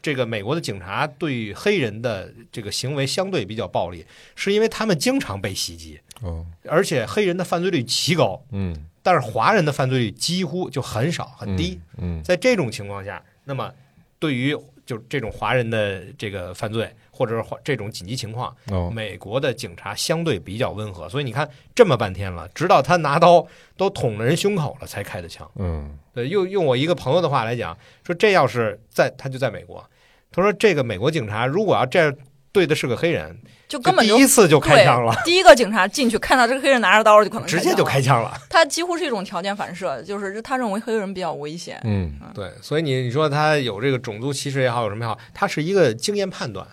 [0.00, 11.78] 这个美国的警察对黑人的这个行为相对比较暴力，是因为他们经常被袭击，哦而且黑人的犯罪率极高，嗯但是华人的犯罪率几乎就很少很低。
[11.98, 13.70] 嗯在这种情况下，那么
[14.18, 23.46] 对于就这种华人的这个犯罪或者是这种紧急情况，哦美国的警察相对比较温和，所以你看这么半天了，直到他拿刀
[23.78, 25.50] 都捅了人胸口了才开的枪。
[25.56, 29.82] 嗯对，用用我一个朋友的话来讲，说这要是在他就在美国，
[30.30, 32.14] 他说这个美国警察如果要这样
[32.52, 38.30] 对的是个黑人，就根本就第一次就开枪了，第一个警察进去看到这个黑人拿着刀，就可能直接就开枪了。
[38.30, 38.46] 枪了。
[38.48, 41.78] 他几乎是一种条件反射，就是他认为黑人比较危险。
[41.84, 46.66] 嗯对，所以你你说他有这个种族歧视也好，有什么也好，他是一个经验判断。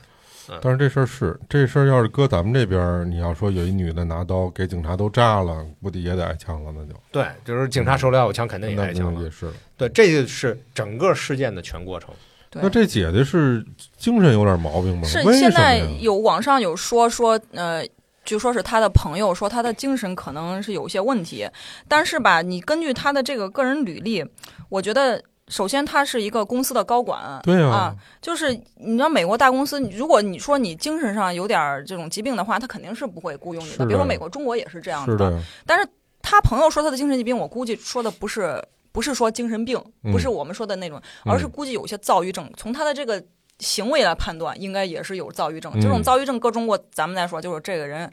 [0.61, 9.21] 但是这事儿是这事儿，要是搁咱们这边儿，你要说有一女的拿刀给警察都扎了，估计也得挨枪了，那就对，就是警察手里要有枪，肯定也那开枪了。
[9.21, 9.51] 也是。
[9.77, 12.09] 对，这就是整个事件的全过程。
[12.55, 13.65] 那这姐姐是
[13.97, 15.07] 精神有点毛病吗？
[15.07, 15.79] 是现在？
[15.99, 17.83] 有网上有说说，呃，
[18.23, 21.49] 据说是她的朋友说她的精神可能是有些问题，
[21.87, 24.23] 但是吧，你根据她的这个个人履历，
[24.69, 33.77] 我觉得首先他是一个公司的高管，对呀、啊就是你知道美国大公司，如果你说你精神上有点儿这种疾病的话，他肯定是不会雇佣你的。
[33.77, 33.85] 的。
[33.85, 35.87] 比如说美国、中国也是这样是的，但是
[36.23, 38.59] 他朋友说他的精神疾病，我估计说的不是
[38.91, 41.31] 不是说精神病，嗯不是我们说的那种，嗯。
[41.31, 42.51] 而是估计有些躁郁症。
[42.57, 43.23] 从他的这个
[43.59, 45.71] 行为来判断，应该也是有躁郁症。
[45.75, 45.79] 嗯。
[45.79, 48.11] 这种躁郁症搁中国，咱们来说就是这个人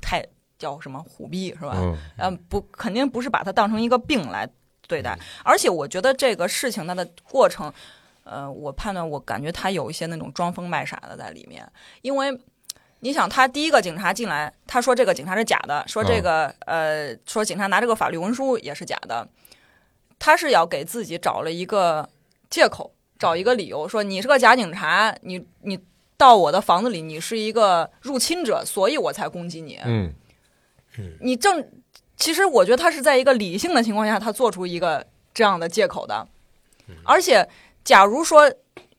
[0.00, 0.26] 太
[0.58, 1.74] 叫什么虎逼是吧？
[1.76, 1.96] 嗯。
[2.18, 4.48] 嗯，不，肯定不是把它当成一个病来
[4.92, 5.18] 对嗯待。
[5.42, 7.72] 而且我觉得这个事情它的过程，
[8.24, 11.66] 呃，我判断我感觉他有一些那种装疯卖傻的在里面，
[12.02, 12.38] 因为。
[13.04, 19.26] 你想，他第一个警察进来，他说这个警察是假的，说这个、呃，说警察拿这个法律文书也是假的，
[20.20, 22.08] 他是要给自己找了一个
[22.48, 25.76] 借口，找一个理由，说你是个假警察，你你
[26.16, 29.80] 到我的房子里，你是一个入侵者，所以我才攻击你。
[29.84, 30.14] 嗯
[31.20, 31.60] 你正，
[32.22, 35.04] 其实我觉得他是在一个理性的情况下，他做出一个
[35.34, 36.24] 这样的借口的。
[37.02, 37.48] 而且，
[37.82, 38.48] 假如说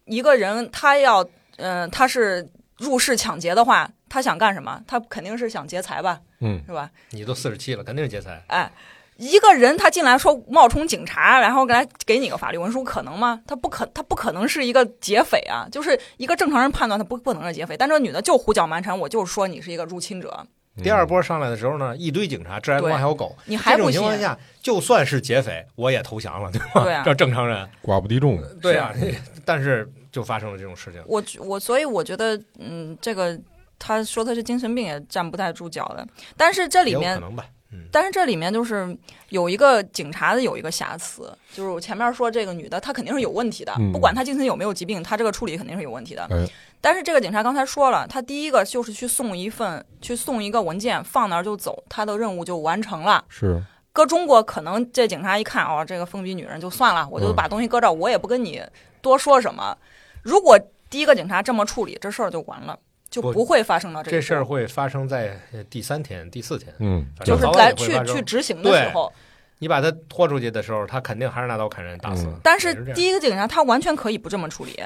[0.03, 2.45] 一个人他要，嗯、他是
[2.79, 4.83] 入室抢劫的话，他想干什么？
[4.85, 6.91] 他肯定是想劫财吧，嗯是吧？
[7.11, 8.43] 你都四十七了，肯定是劫财。
[8.47, 8.69] 哎，
[9.15, 13.41] 一个人他进来说冒充警察，然后给他给你个法律文书，可能吗？
[13.47, 15.65] 他不可，他不可能是一个劫匪啊！
[15.71, 20.45] 就是一个正常人判断他不不能是劫匪，但这女的就胡搅蛮缠，我就说你是一个入侵者，
[20.81, 23.35] 第二波上来的时候呢，一堆警察，治安官还有狗。
[23.45, 23.83] 这你还不信？
[23.83, 26.83] 种情况下，就算是劫匪，我也投降了，对吧？
[26.83, 27.69] 对啊这正常人。
[27.83, 28.91] 寡不敌众，对啊，
[29.45, 31.03] 但是就发生了这种事情。
[31.05, 33.39] 我我所以我觉得，嗯，这个
[33.77, 36.07] 他说他是精神病也站不太住脚的。
[36.35, 37.45] 但是这里面有可，能吧。
[37.73, 38.95] 嗯，但是这里面就是
[39.29, 46.23] 有一个警察的有一个瑕疵，就是我前面说这个女的她肯定是有问题的，嗯不管她精神有没有疾病，她这个处理肯定是有问题的。
[46.29, 46.47] 哎
[46.83, 53.23] 但是这个警察刚才说了，他第一个就是去送一份，去送一个文件，放那儿就走，他的任务就完成了。
[53.29, 58.61] 是搁中国，可能这警察一看，哦，这个疯逼女人就算了，我就嗯把东西搁这儿，我也不跟你
[59.01, 59.77] 多说什么。
[60.21, 60.59] 如果
[60.89, 62.77] 第一个警察这么处理，这事儿就完了，
[63.13, 69.13] 就不不会发生到这事儿会发生在呃第三天、第四天，嗯就是来去去执行的时候。
[69.59, 72.39] 你把他拖出去的时候，他肯定还是拿刀砍人，打死嗯。
[72.43, 74.77] 但是第一个警察他完全可以不这么处理，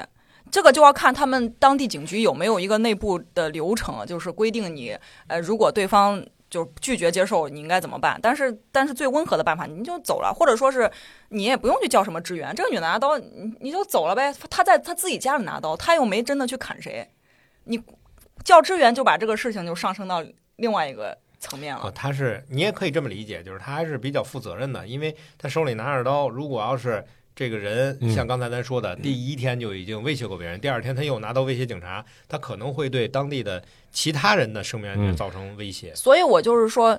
[0.50, 4.94] 这个就要看他们当地警局有没有一个内部的流程，就是规定你
[5.26, 8.20] 呃，如果对方就是拒绝接受，你应该怎么办？
[8.22, 10.88] 但是但是最温和的办法，你就走了，或者说是
[11.30, 14.32] 你也不用去叫什么支援，这个女的拿刀，你你就走了呗。
[14.48, 17.08] 她在她自己家里拿刀，她又没真的去砍谁，
[17.64, 17.82] 你
[18.44, 20.24] 叫支援就把这个事情就上升到
[20.56, 21.92] 另外一个层面哦了，。
[21.92, 35.94] 他是你也可以这么理解，就是他还是比较负责任的，因为他手里拿着刀，如果要是这个人嗯像刚才咱说的，第一天就已经威胁过别人，第二天他又拿刀威胁警察，他可能会对当地的其他人的生命安全嗯造成威胁。
[35.94, 36.98] 所以我就是说，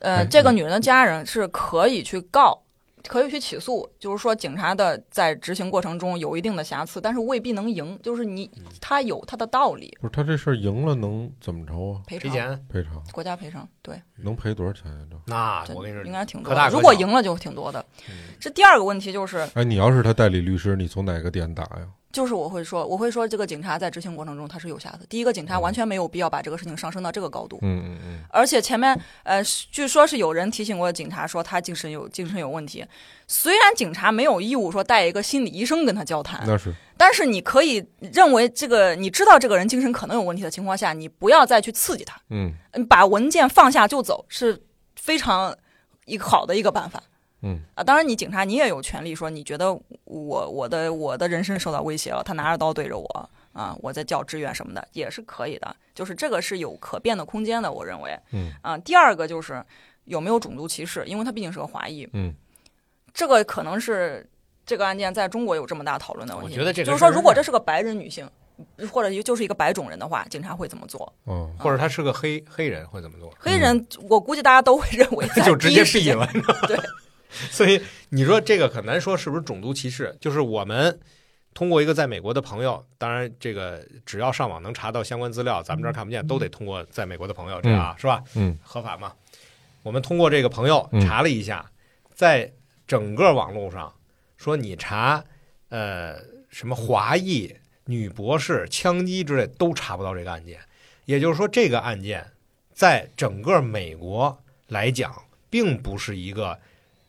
[0.00, 2.60] 呃，哎这个女人的家人是可以去告，
[3.08, 12.02] 可以去起诉，就是说警察的在执行过程中有一定的瑕疵，但是未必能赢，就是你嗯他有他的道理，不是他这事儿赢了能怎么着啊？
[12.06, 14.98] 赔偿，赔钱，赔偿国家赔偿，对，能赔多少钱呀？
[15.10, 16.54] 这这那我跟你说，应该挺多的。
[16.54, 17.84] 可大可小如果赢了就挺多的。
[18.08, 21.86] 嗯这第二个问题就是，哎，你要是他代理律师，你从哪个点打呀？
[22.16, 25.06] 就是我会说，我会说这个警察在执行过程中他是有瑕疵。
[25.06, 27.58] 第一个，警察完全没有必要把这个事情上升到这个高度。
[27.60, 32.82] 嗯嗯嗯，而且前面呃，据说是有人提醒过警察说他精神有精神有问题。
[33.26, 44.62] 虽然警察没有义务说带一个心理医生跟他交谈，那是但是你可以认为这个你知道这个人精神可能有问题的情况下，你不要再去刺激他，嗯你把文件放下就走是
[44.94, 45.54] 非常
[46.06, 47.02] 一个好的一个办法。
[47.46, 49.72] 嗯啊，当然，你警察你也有权利说，你觉得
[50.04, 58.18] 我我的我的人身受到威胁了，他拿着刀对着我啊，我在叫支援什么的也是可以的，就是这个是有可变的空间的，我认为。
[58.32, 59.64] 嗯啊，第二个就是
[60.04, 62.34] 有没有种族歧视，因为他毕竟是个华裔，嗯
[63.14, 64.28] 这个可能是
[64.66, 66.52] 这个案件在中国有这么大讨论的问题。
[66.52, 68.28] 我觉得这个就是说，如果这是个白人女性，
[68.92, 71.10] 或者就是一个白种人的话，警察会怎么做？
[71.26, 73.32] 嗯或者他是个黑黑人会怎么做？
[73.38, 76.58] 黑人，我估计大家都会认为 在就直第一时间接毙了。
[76.68, 76.76] 对，
[77.50, 80.98] 所以你说这个很难说是不是种族歧视，就是我们
[81.54, 88.22] 通过一个在美国的朋友，当然这个只要上网能查到相关资料，咱们这儿看不见，都得通过在美国的朋友，这样啊、是吧？
[88.34, 89.12] 嗯合法嘛？
[89.82, 91.70] 我们通过这个朋友嗯查了一下，
[92.14, 92.52] 在
[92.86, 93.92] 整个网络上
[94.36, 95.24] 说你查
[95.68, 96.16] 呃
[96.50, 100.58] 什么华裔女博士枪击之类都查不到这个案件，
[101.04, 102.26] 也就是说这个案件
[102.72, 105.14] 在整个美国来讲，
[105.48, 106.58] 并不是一个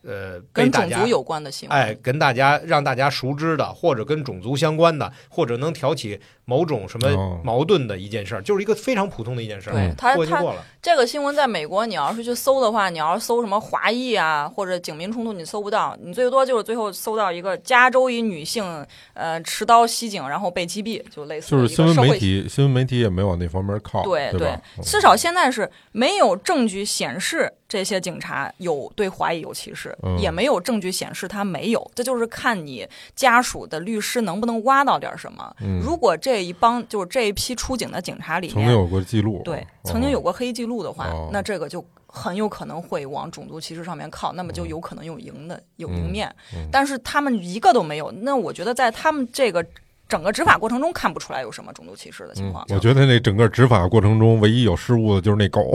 [0.07, 1.75] 呃跟种族有关的行为。
[1.75, 6.19] 哎，跟大家让大家熟知的，或者跟种族相关的，或者能挑起
[6.49, 9.73] 某种什么哦矛盾的一件事儿，就是一个非常普通的一件事儿。
[9.73, 10.63] 对他他过就过了。
[10.81, 31.91] 这个新闻在美国，你要是去搜的话，你要是搜什么华裔啊，或者警民冲突，你搜不到，你最多就是最后搜到一个加州一女性，呃，持刀袭警然后被击毙，就类似就是新闻媒体新闻媒体也没往那方面靠，对对至少现在是没有证据显示这些警察有对华裔有歧视，嗯也没有证据显示他没有。
[31.93, 35.53] 这就是看你家属的律师能不能挖到点什么。
[35.59, 39.65] 嗯如果这一帮就是这一批出警的警察里面，曾经有过记录，对哦。
[39.83, 41.29] 曾经有过黑记录的话，哦。
[41.31, 46.33] 那这个就很有可能会往种族歧视上面靠，那么就有可能有赢的有赢面。
[46.55, 46.67] 嗯。
[46.71, 49.65] 但是他们一个都没有，那我觉得在他们这个
[50.09, 55.73] 整个执法过程中看不出来有什么种族歧视的情嗯况。，我觉得那整个执法过程中，唯一有失误的就是那狗，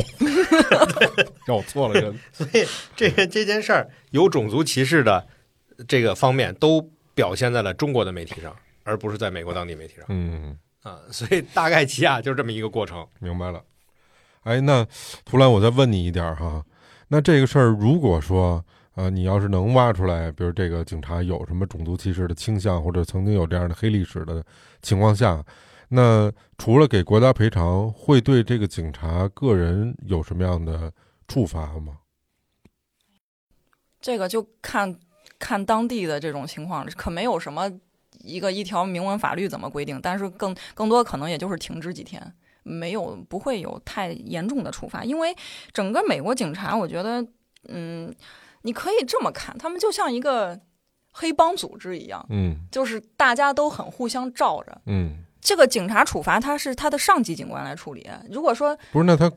[1.46, 2.18] 让我错了人。
[2.32, 5.26] 所以这个这件事儿有种族歧视的
[5.86, 10.98] 这个方面都表现在了中国的媒体上，而不是在美国当地媒体上嗯，啊。
[11.10, 13.06] 所以大概其啊就是这么一个过程。
[13.20, 13.62] 明白了。
[14.42, 14.86] 哎，那
[15.24, 16.64] 图兰，我再问你一点哈，
[17.08, 18.64] 那这个事儿如果说
[18.94, 24.44] 呃，你要是能挖出来，比如这个警察有什么种族歧视的倾向，或者曾经有这样的黑历史的
[24.82, 25.42] 情况下，
[25.88, 30.92] 那除了给国家赔偿，会对这个警察个人有什么样的
[31.28, 31.98] 处罚吗？
[34.00, 34.98] 这个就看
[35.38, 37.70] 看当地的这种情况，可没有什么
[38.22, 45.34] 一个一条明文法律怎么规定，但是更更多可能也就是停职几天，没有不会有太严重的处罚，因为
[45.72, 47.26] 整个美国警察，我觉得，
[47.68, 48.14] 嗯，
[48.62, 50.58] 你可以这么看，他们就像一个
[51.12, 54.80] 黑帮组织一样，嗯就是大家都很互相罩着。
[54.86, 59.30] 嗯，这个警察处罚他是他的上级警官来处理，如果说不是，那他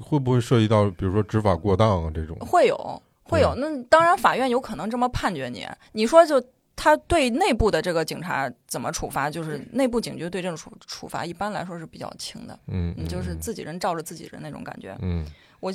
[0.00, 2.36] 会不会涉及到，比如说执法过当啊这种？
[2.40, 3.54] 会有，会有。
[3.54, 5.66] 那当然，法院有可能这么判决你。
[5.92, 6.42] 你说就
[6.76, 9.30] 他对内部的这个警察怎么处罚？
[9.30, 14.96] 就是内部警局对这种处处罚一般来说是比较轻的，嗯，你就是嗯自己人罩着自己人那种感觉。
[15.00, 15.24] 嗯，
[15.60, 15.72] 我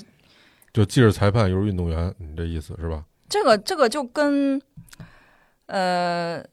[0.73, 3.03] 就既是裁判又是运动员，你这意思是吧？
[3.29, 4.61] 这个这个就跟
[5.67, 6.43] 呃，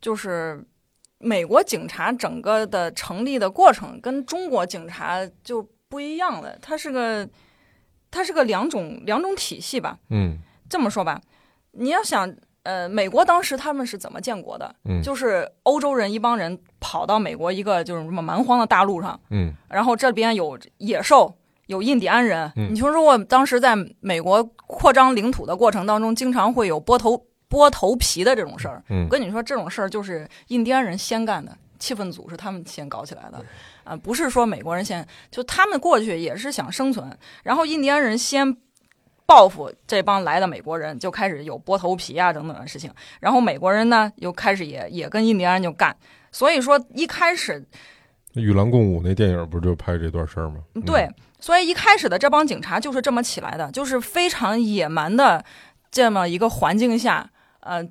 [0.00, 0.64] 就是
[1.18, 7.28] 美国警察整个的成立的过程跟中国警察就不一样了，它是个
[8.10, 9.98] 它是个两种两种体系吧。
[10.10, 10.38] 嗯
[10.68, 11.20] 这么说吧，
[11.72, 12.34] 你要想，
[12.66, 14.74] 呃，美国当时他们是怎么建国的？
[14.84, 21.32] 嗯，就是欧洲人一帮人跑到美国一个就是什么蛮荒的大陆上，嗯然后这边有野兽，
[21.66, 22.52] 有印第安人。
[22.56, 28.82] 嗯你听说过当时在美国扩张领土的过程当中，经常会有剥头剥头皮的这种事儿。
[28.88, 33.44] 嗯我跟你说，这种事儿就是印第安人先干的，气氛组是他们先搞起来的，
[33.84, 38.56] 啊、不是说美国人先，就他们过去也是想生存，然后印第安人先
[39.26, 45.94] 报复这帮来的美国人，就开始有剥头皮啊等等的事情，然后美国人呢又开始也也跟印第安人就干，
[46.30, 47.62] 所以说一开始
[48.34, 50.60] 与狼共舞那电影不就拍这段事儿吗？
[50.74, 51.08] 嗯对，
[51.40, 55.44] 所以一开始的这帮警察就是这么起来的，就是非常野蛮的
[55.90, 57.28] 这么一个环境下，
[57.60, 57.82] 呃，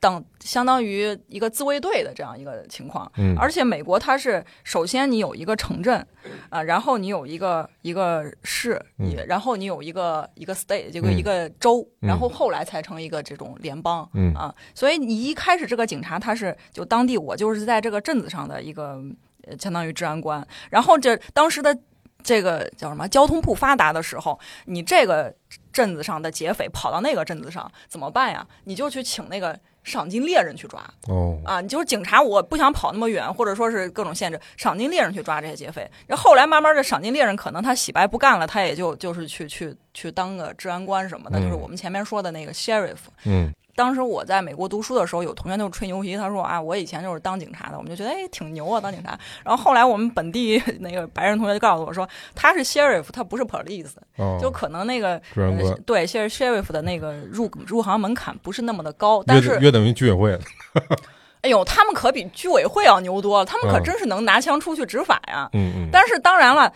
[0.00, 3.10] 等相当于一个自卫队的这样一个情况。
[3.16, 6.06] 嗯，而且美国它是首先你有一个城镇，
[6.50, 14.08] 啊、然后你有一个一个市，你、然后你有一个一个 state，这个嗯一个州，嗯然后后来才成一个这种联邦。
[14.14, 19.00] 嗯啊，所以你一开始这个警察他是就当地我就是在这个镇子上的一个
[19.44, 21.76] 呃相当于治安官，然后这当时的
[22.22, 25.34] 这个叫什么交通不发达的时候，你这个
[25.72, 28.46] 镇子上的劫匪跑到那个镇子上怎么办呀？
[28.64, 31.60] 你就去请那个赏金猎人去抓哦，啊！
[31.60, 35.90] 你就是警察，我不想跑那么远，或者说是各种限制，赏金猎人去抓这些劫匪。
[36.06, 42.98] 然后后来慢慢的，赏金猎人可能他洗白不干了，他也就就是去去去当个治安官什么的，嗯就是我们前面说的那个 sheriff。
[43.24, 49.18] 嗯当时我在美国读书的时候，有同学就吹牛皮，他说啊，我以前就是当警察的，我们就觉得哎挺牛啊，当警察。
[49.44, 55.20] 然后后来我们本地 那个白人同学就告诉我说，他是 sheriff，他不是 police，哦，就可能那个
[55.86, 60.38] 对 sheriff 的那个入入行门槛不是那么的高，但是约等于居委会，
[61.42, 65.48] 哎呦，他们可比居委会要牛多了，他们可嗯真是能拿枪出去执法呀。
[65.54, 66.72] 嗯嗯，但是当然了，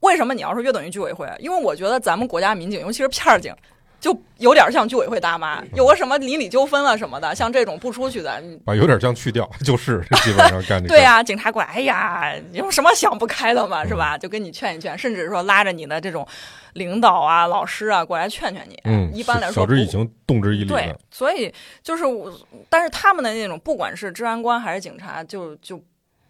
[0.00, 1.26] 为什么你要说约等于居委会？
[1.38, 3.54] 因为我觉得咱们国家民警，尤其是片儿警，
[4.00, 10.88] 就有点像居委会大妈，有个什么邻里纠纷了什么的，像这种不出去的，你把有点像去掉， 就是基本上干这个。
[10.88, 14.16] 对呀、警察过来，哎呀，你有什么想不开的嘛，是吧？
[14.16, 16.26] 就跟你劝一劝，甚至说拉着你的这种
[16.72, 18.78] 领导啊、老师啊过来劝劝你。
[18.84, 22.32] 嗯，一般来说晓之以不情，动之以理对。，所以就是我，
[22.70, 25.78] 但是他们的那种，不管是治安官还是警察，就就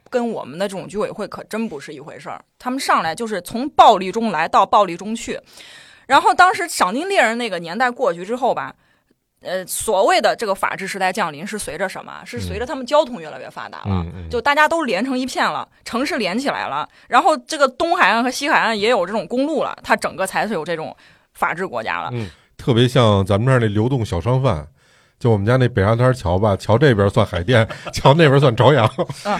[0.08, 2.44] 跟我们的这种居委会可真不是一回事儿。
[2.58, 5.38] 他们上来就是从暴力中来到暴力中去，
[6.10, 8.74] 然后当时赏金猎人那个年代过去之后吧。
[9.42, 12.22] 呃，所谓的这个法治时代降临是随着什么？
[12.26, 20.94] 是随着他们交通越来越发达了，就大家都连成一片了，城市连起来了，然后这个东海岸和西海岸也有这种公路了，它整个才是有这种
[21.32, 22.10] 法治国家了。
[22.12, 24.68] 嗯，特别像咱们这儿那流动小商贩。
[25.20, 28.88] 就我们家那北沙滩桥吧，桥这边算海淀， 桥那边算朝阳，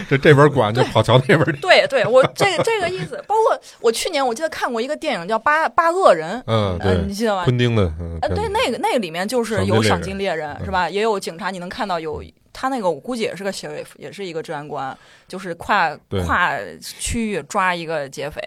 [0.07, 1.51] 就这这边管就跑桥那边去。
[1.53, 7.43] 对对，我这个这个意思，包括我去年我记得看过一个电影叫《八八恶人》，嗯，你记得吗？
[7.45, 10.87] 昆汀的，嗯，呃，对，那个那个里面就是有赏金猎人嗯是吧？
[10.87, 12.21] 也有警察，你能看到有
[12.53, 14.97] 他那个我估计也是个 sheriff，也是一个治安官，
[15.27, 15.95] 就是跨
[16.25, 18.41] 跨区域抓一个劫匪，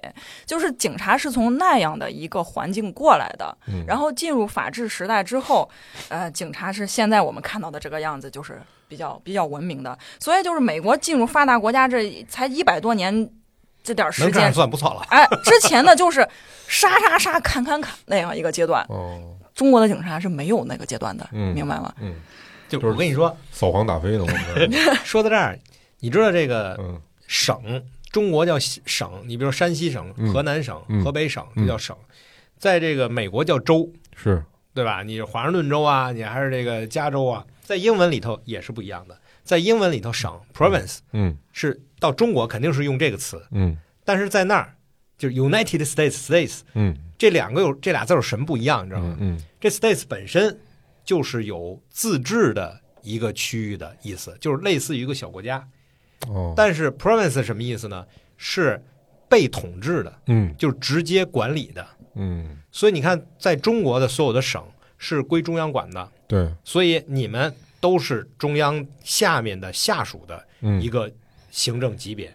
[0.44, 5.68] 就是警察是从那样的一个环境过来的，嗯然后进入法治时代之后，
[6.08, 13.30] 呃，警察是现在我们看到的这个样子，就是比较比较文明的，所以就是美国进入发达国家这才一百多年
[13.82, 14.52] 这点时间。
[14.52, 15.04] 算不错了。
[15.08, 16.26] 哎，之前呢就是
[16.68, 21.92] 杀杀杀、砍砍砍那样一个阶段，哦，中国的警察是没有那个阶段的，嗯明白吗？
[22.00, 22.14] 嗯，
[22.68, 24.24] 就就是我跟你说，扫黄打非的，
[25.04, 25.58] 说到这儿，
[26.00, 31.96] 你知道这个嗯省，中国叫省，你比如山西省、嗯河南省、嗯河北省，嗯这叫省。
[32.58, 34.42] 在这个美国叫州，是
[34.72, 35.02] 对吧？
[35.02, 39.18] 你是华盛顿州啊，你还是这个加州啊，在英文里头也是不一样的。
[39.42, 44.74] 在英文里头，省 province 嗯是到中国肯定是用这个词，嗯但是在那儿
[45.18, 49.36] 就是 United States States 嗯这两个有这俩字儿什么不一样，你知道吗嗯？
[49.36, 50.58] 嗯这 States 本身
[51.04, 55.68] 就是有自治的一个区域的意思，就是类似于一个小国家。
[56.28, 58.06] 哦，但是 province 什么意思呢？
[58.36, 58.82] 是
[59.28, 61.86] 被统治的，嗯就是直接管理的。
[62.14, 64.64] 嗯所以你看，在中国的所有的省
[64.98, 71.10] 是归中央管的，对，所以你们都是中央下面的下属的嗯一个
[71.50, 72.34] 行政级别。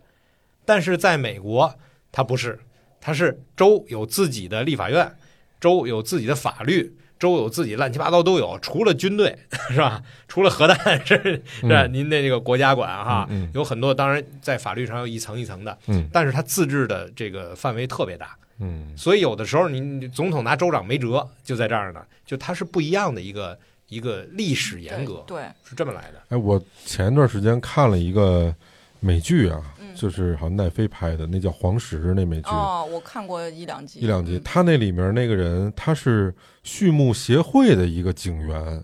[0.65, 1.73] 但是在美国，
[2.11, 2.59] 它不是，
[3.01, 5.11] 它是州有自己的立法院，
[5.59, 9.37] 州有自己的法律，州有自己乱七八糟都有，除了军队
[9.69, 10.01] 是吧？
[10.27, 18.35] 除了核弹是是您的这个国家管哈，嗯嗯有很多，当然在法律上有一层一层的，嗯但是它自治的这个范围特别大。
[18.61, 23.57] 嗯所以有的时候你你总统拿州长没辙，就在这儿呢，就它是不一样的一个
[23.87, 26.21] 一个历史严格，对，是这么来的。
[26.29, 28.53] 哎，我前一段时间看了一个
[28.99, 32.49] 美剧啊，嗯就是好像奈飞拍的，那叫《黄石》那美剧。
[32.49, 36.33] 哦，我看过一两集，一两集，嗯他那里面那个人，他是
[36.63, 38.81] 畜牧协会的一个警员，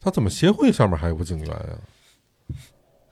[0.00, 1.78] 他怎么协会上面还有个警员呀？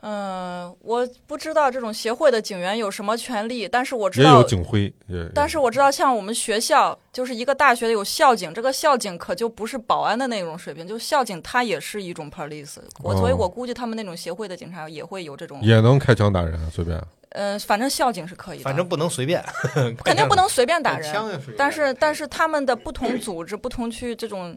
[0.05, 4.93] 嗯，我不知道这种协会的警员有什么权利，但是我知道也有道，警徽，
[5.33, 12.79] 但是我知道，像我们学校就是一个大学有校警，这个校警可就不是保安的那种水平，就校警他也是一种 police。
[13.01, 17.01] 我所以，哦我估计他们那种协会的警察也会有这种，也能开枪打人，啊随便。
[17.33, 19.43] 呃，反正校警是可以的，反正不能随便，
[20.05, 21.13] 肯定不能随便打人。
[21.13, 24.57] 枪是但是但是他们的不同组织、不同区这种，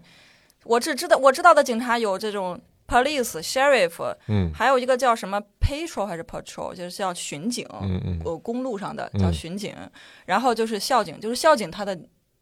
[0.64, 9.76] 我只知道我知道的警察有这种 police、sheriff，嗯还有一个叫什么 patrol 还是 patrol，就是叫巡警，嗯嗯呃，公路上的嗯叫巡警，
[10.26, 11.98] 然后就是校警，就是校警他的。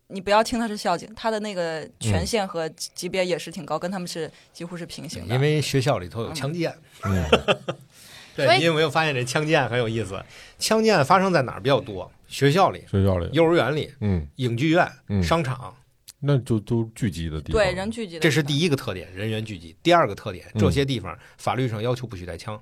[0.07, 5.33] 你不要听他是校警，他的那个权限和级级别也是挺高，跟他们是几乎是平行的。
[5.33, 6.77] 因为学校里头有枪击案。
[7.05, 7.23] 嗯
[8.35, 10.23] 对，所以你有没有发现这枪击案很有意思？
[10.59, 12.11] 枪击案发生在哪儿比较多？
[12.27, 15.75] 学校里、学校里，幼儿园里、嗯，影剧院、嗯商场，
[16.19, 17.61] 那就都聚集的地方。
[17.61, 19.75] 对人聚集的，这是第一个特点，人员聚集。
[19.83, 22.61] 第二个特点，嗯这些地方法律上要求不许带枪，哦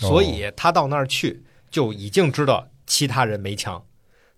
[0.00, 3.84] 所以他到那儿去就已经知道其他人没枪，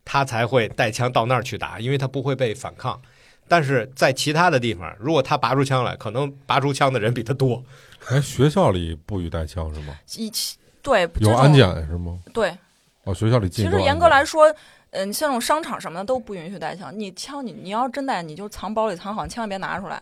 [0.05, 3.01] 他才会带枪到那儿去打，因为他不会被反抗。
[3.49, 7.63] 但是在其他的地方，如果他拔出枪来，可能拔出枪的人比他多。
[8.09, 9.95] 哎，学校里不许带枪是吗？
[10.17, 12.19] 一起对有安检是吗？
[12.33, 12.57] 对，
[13.05, 13.71] 哦，学校里禁其。
[13.71, 14.55] 实严格来说，
[14.91, 16.93] 嗯、像这种商场什么的都不允许带枪。
[16.97, 20.01] 你枪你你要真带，你就藏包里藏好，你千万别拿出来。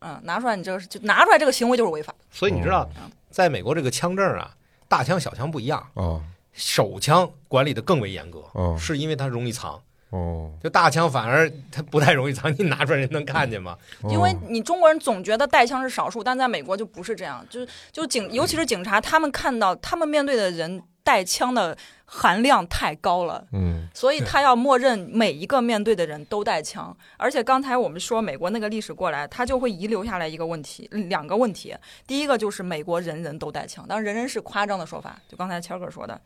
[0.00, 2.14] 嗯，拿出来你这个是就拿出来这个行为就是违法。
[2.30, 4.56] 所以你知道哦，在美国这个枪证啊，
[4.88, 6.18] 大枪小枪不一样，啊
[6.52, 9.80] 手枪管理的更为严格，哦是因为它容易藏。
[10.10, 13.76] 哦，就大枪反而它不太容易藏，你拿出来人能看见吗？
[14.02, 17.46] 哦因为你中国人总觉得带枪是少数，但在美国就不是这样。
[17.48, 23.46] 就是就警，尤其是警察，他们看到他们面对的人带枪的含量太高了。
[23.52, 31.74] 嗯所以他要默认每一个面对的人都带枪，而且刚才我们说美国那个历史过来，他就会遗留下来一个问题，两个问题。
[32.06, 36.18] 第一个就是美国人人都带枪，当然人人是夸张的说法，就刚才谦儿哥说的，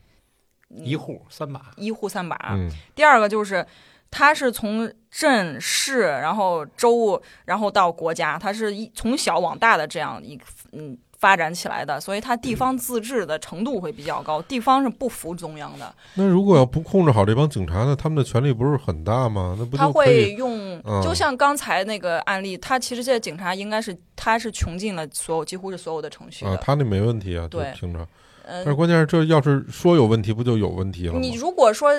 [0.70, 2.36] 一户三把，一户三把。
[2.52, 3.66] 嗯第二个就是，
[4.10, 10.38] 他是从镇市，然后州，然后到国家，他是一从小往大的这样一
[10.72, 19.56] 嗯发展起来的，所以它地方自治的程度会比较高，地方是不服中央的，那如果要不控制好这帮警察呢，他们的权力不是很大吗？
[19.58, 19.88] 那不他？
[19.88, 28.06] 会用嗯，就像刚才那个案例，他其实这些警察应该是他是穷尽了所有几乎是所有的程序的，，啊他那没问题啊，对听着。
[28.46, 31.18] 但是嗯，关键是这要是说有问题，不就有问题了吗？
[31.20, 31.90] 你如果说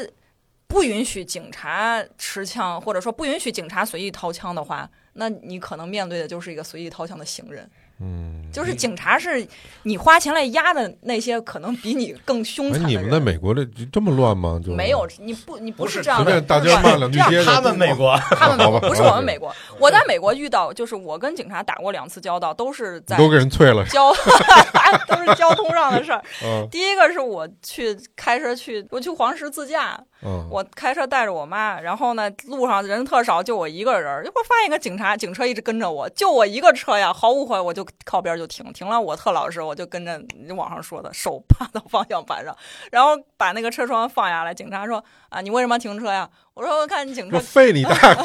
[0.68, 7.70] 不允许警察持枪，或者说不允许警察随意掏枪的话，那你可能面对的就是一个随意掏枪的行人。
[8.02, 9.48] 嗯，就是警察是
[9.84, 12.88] 你花钱来压的那些，可能比你更凶哎，残。
[12.88, 14.60] 你们在美国这这么乱吗？
[14.64, 24.12] 就没有，你不你不不是这样的，随便大街不是骂两句这样街他们美国 他们美国不是我们美国，我在美国遇到，就是我跟警察打过两次交道，都是在你都给人啐了，交，
[25.08, 26.22] 都是交通上的事儿。
[26.44, 42.56] 嗯第一个是我去开车去，我去黄石自驾，嗯，我开车带着我妈，然后呢路上人特少，就我一个人儿，一会儿发现一个警察，警车一直跟着我，就我一个车呀，毫无怀疑我就靠边就停，停了我特老实，我就跟着你网上说的，手趴到方向盘上，
[42.92, 46.30] 然后把那个车窗放下来，警察说啊你为什么停车呀？
[46.54, 48.16] 我说我看你警车说，废你大爷！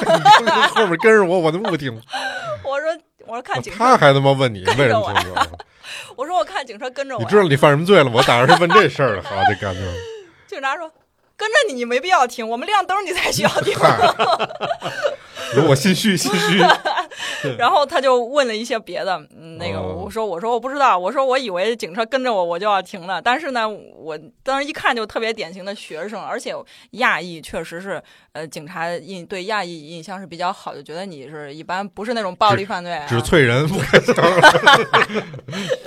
[0.45, 1.93] 你后面跟着我，我都不听。
[2.65, 5.35] 我说我说看警车，他还他妈问你为什么停车？
[6.17, 8.11] 我说我看警车跟着我呀，你知道你犯什么罪了？
[8.11, 9.23] 我打算是问这事儿了。
[9.23, 9.83] 好，这干净。
[10.47, 10.91] 警察说
[11.37, 13.77] 跟着你你没必要停，我们亮灯你才需要停。
[15.69, 16.59] 我心虚，心虚。
[17.59, 26.55] 然后他就问了一些别的，嗯那个哦我说我说我不知道，我说我以为警车跟着我我就要停了，但是呢，我当时一看就特别典型的学生，而且
[26.93, 34.15] 亚裔确实是呃警察印对亚裔印象是比较好，就觉得你是一般不是那种暴力犯罪、啊，只 催人不开枪。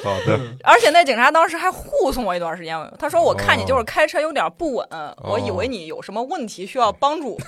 [0.03, 4.87] 好的，而且那警察当时还护送我一段时间，他说我看你哦就是开车有点不稳，
[5.23, 7.39] 我以为你有什么问题需要帮助。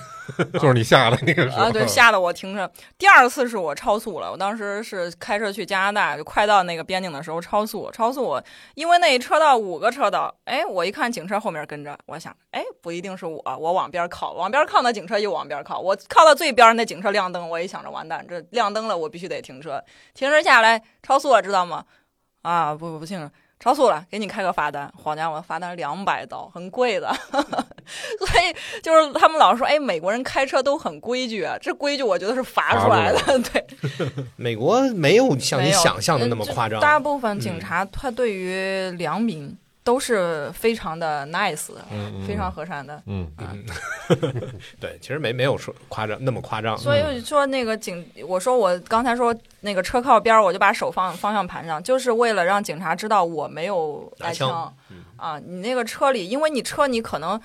[0.53, 1.66] 就是你下的那个时候。
[1.66, 2.72] 啊，对，吓吓得我停着。
[2.99, 8.43] 第二次是我超速了，我当时是开车去加拿大，就快到那个边境的时候超速，超速我
[8.76, 19.84] 因为那一车道五个车道，哎，我一看警车后面跟着，我想，哎，不一定是我，我往边靠，往边靠，那警车又往边靠，我靠到最边，那警车亮灯，我一想着完蛋，这亮灯了，我必须得停车，
[20.14, 21.86] 停车下来超速，知道吗？
[22.43, 23.32] 啊，不不不行。
[23.60, 24.91] 超速了，给你开个罚单。
[25.01, 27.12] 好家伙，罚单两百刀，很贵的。
[27.32, 33.39] 所以就是他们老说，哎，美国人开车都很规矩，啊，这规矩我觉得是罚出来的。
[33.39, 33.66] 对，
[34.36, 36.80] 美国没有像你想象的那么呃夸张。
[36.80, 41.67] 大部分警察他对于良民都是非常的 nice，
[42.27, 42.99] 非常和善的。
[43.05, 43.31] 嗯，
[44.81, 46.75] 对，其实没没有说夸张那么夸张。
[46.75, 57.39] 所以说那个警，我说我刚才说那个车靠边儿，我就把手放方向盘上，就是为了让警察知道我没有带拿枪嗯啊，你那个车里，因为你车你可能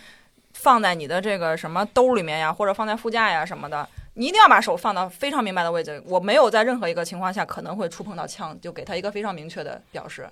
[0.54, 6.02] 放在你的这个什么兜里面呀，或者放在副驾呀什么的，你一定要把手放到非常明白的位置。
[6.06, 10.26] 我没有在任何一个情况下可能会触碰到枪，就给他一个非常明确的表示。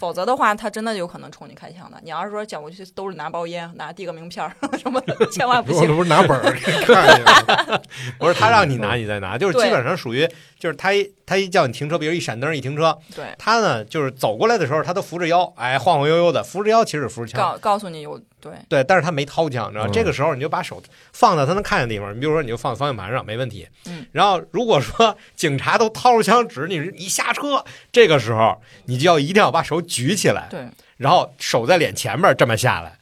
[0.00, 1.98] 否则的话，他真的有可能冲你开枪的。
[2.02, 5.96] 你要是说讲过去兜里拿包烟，拿递个名片儿 什么的，千万不我这行。
[5.96, 7.80] 不是拿本儿看。
[8.18, 10.28] 不是他让你拿你再拿，就是基本上属于
[10.58, 17.40] 就是他一他一叫你停车，比如一闪灯一停车，对，他呢就是走过来的时候他都扶着腰，哎晃晃悠悠的，扶着腰其实是扶着枪。
[17.40, 19.86] 告告诉你有对对，但是他没掏枪，你知道？
[19.86, 20.82] 嗯这个时候你就把手
[21.12, 23.66] 放在他能看见的地方，你比如说你就放方向盘上，没问题。
[23.86, 24.06] 嗯。
[24.12, 30.66] 然后如果说 警察都掏出枪指你，你下车，这个时候你就要一定要把手举起来，对，
[30.96, 32.98] 然后手在脸前面这么下来，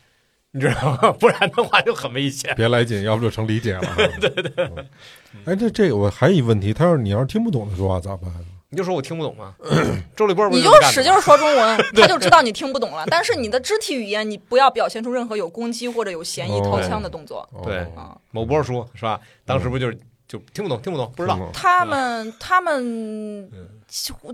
[0.53, 1.13] 你知道吗？
[1.19, 2.55] 不然的话就很危险。
[2.57, 3.83] 别来劲，要不就成理解了。
[4.21, 4.69] 对对。
[5.45, 8.31] 哎，这这个我还有一问题，他要是你要是听不懂的说话咋办？
[8.75, 9.55] 你就说我听不懂吗？
[10.17, 13.05] 周立波不你就使劲说中文， 他就知道你听不懂了。
[13.07, 17.49] 但是你的肢体语言，你不要表现出任何有攻击或者有嫌疑掏枪的动作。
[17.53, 19.21] 哦对啊，某波叔是吧？
[19.47, 19.97] 当时不就是
[20.27, 21.39] 就听不懂，听不懂，不知道。
[21.53, 23.49] 他们他们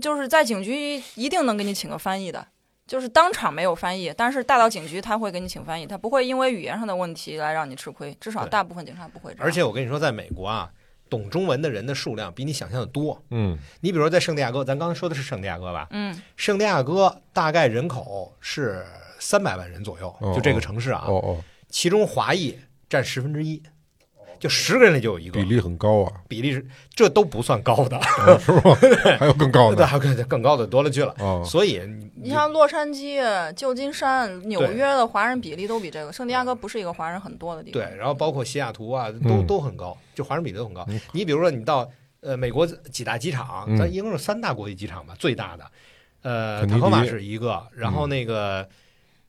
[0.01, 2.43] 就是在警局一定能给你请个翻译的，
[2.87, 9.45] 就是当场没有翻译，但是带到警局他会给你请翻译，他不会因为语言上的问题来让你吃亏，至少大部分警察不会这样。
[9.45, 10.67] 而且我跟你说，在美国啊，
[11.11, 13.21] 懂中文的人的数量比你想象的多。
[13.31, 15.87] 嗯你比如说在圣地亚哥，咱刚才说的是圣地亚哥吧？
[15.91, 18.83] 嗯，圣地亚哥大概人口是
[19.19, 22.57] 三百万人左右，哦就这个城市啊，哦哦，其中华裔
[22.89, 23.61] 占十分之一，
[24.41, 25.39] 就十个人里就有一个。
[25.39, 26.65] 比例很高啊，比例是
[26.95, 28.75] 这都不算高的，啊是吗？
[29.19, 31.15] 还有更高对，的还有更更高的多了去了。
[31.19, 31.43] 哦。
[31.45, 33.21] 所以你你像洛杉矶、
[33.53, 37.79] 旧金山、纽约的华人比例都比这个，圣地亚哥不是一个华人很多的地方。
[37.79, 39.45] 对，然后包括西雅图啊，都嗯。
[39.45, 40.83] 都很高，就华人比例都很高。
[40.89, 40.99] 嗯。
[41.11, 41.87] 你比如说你到
[42.21, 43.77] 呃美国几大机场，嗯。
[43.77, 45.65] 咱一共是三大国际机场吧，最大的，
[46.23, 48.67] 呃塔科马是一个，然后那个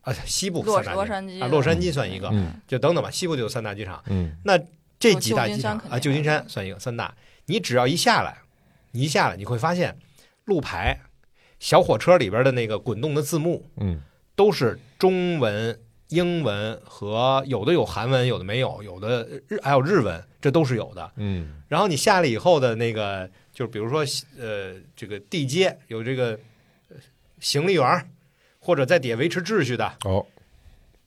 [0.00, 0.94] 啊西部洛杉
[1.26, 1.42] 矶。
[1.44, 2.54] 啊洛杉矶算一个，嗯。
[2.66, 4.02] 就等等吧，西部就有三大机场。
[4.08, 4.32] 嗯
[5.02, 7.12] 这几大金机场啊，旧金山算一个三大。
[7.46, 8.38] 你只要一下来，
[8.92, 9.98] 你一下来，你会发现
[10.44, 11.00] 路牌、
[11.58, 14.00] 小火车里边的那个滚动的字幕嗯
[14.36, 15.76] 都是中文、
[16.10, 21.12] 英文和有的有韩文，有的没有，有的日还有日文，这都是有的。
[21.16, 24.04] 嗯然后你下来以后的那个，就比如说
[24.38, 26.38] 呃，这个地接有这个
[26.90, 26.96] 呃
[27.40, 28.06] 行李员儿，
[28.60, 30.24] 或者在底下维持秩序的哦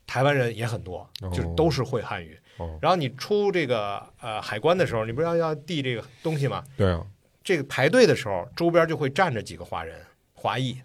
[0.06, 2.38] 台湾人也很多，就都是会汉语。
[2.58, 6.64] 哦，然后你出这个呃海关的时候，你不是要要递这个东西吗？
[6.78, 7.06] 对啊，
[7.44, 10.00] 这个排队的时候，周边就会站着几个华人，
[10.34, 10.78] 华裔，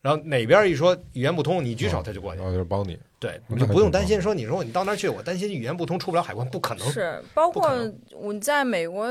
[0.00, 6.90] 然后哪边一说语言不通，你举手他就过去，然后就是帮你，对， 你就不用担心说你说你到那儿去，我担心语言不通出不了海关，不可能。
[6.90, 7.70] 是，包括
[8.12, 9.08] 我在美国，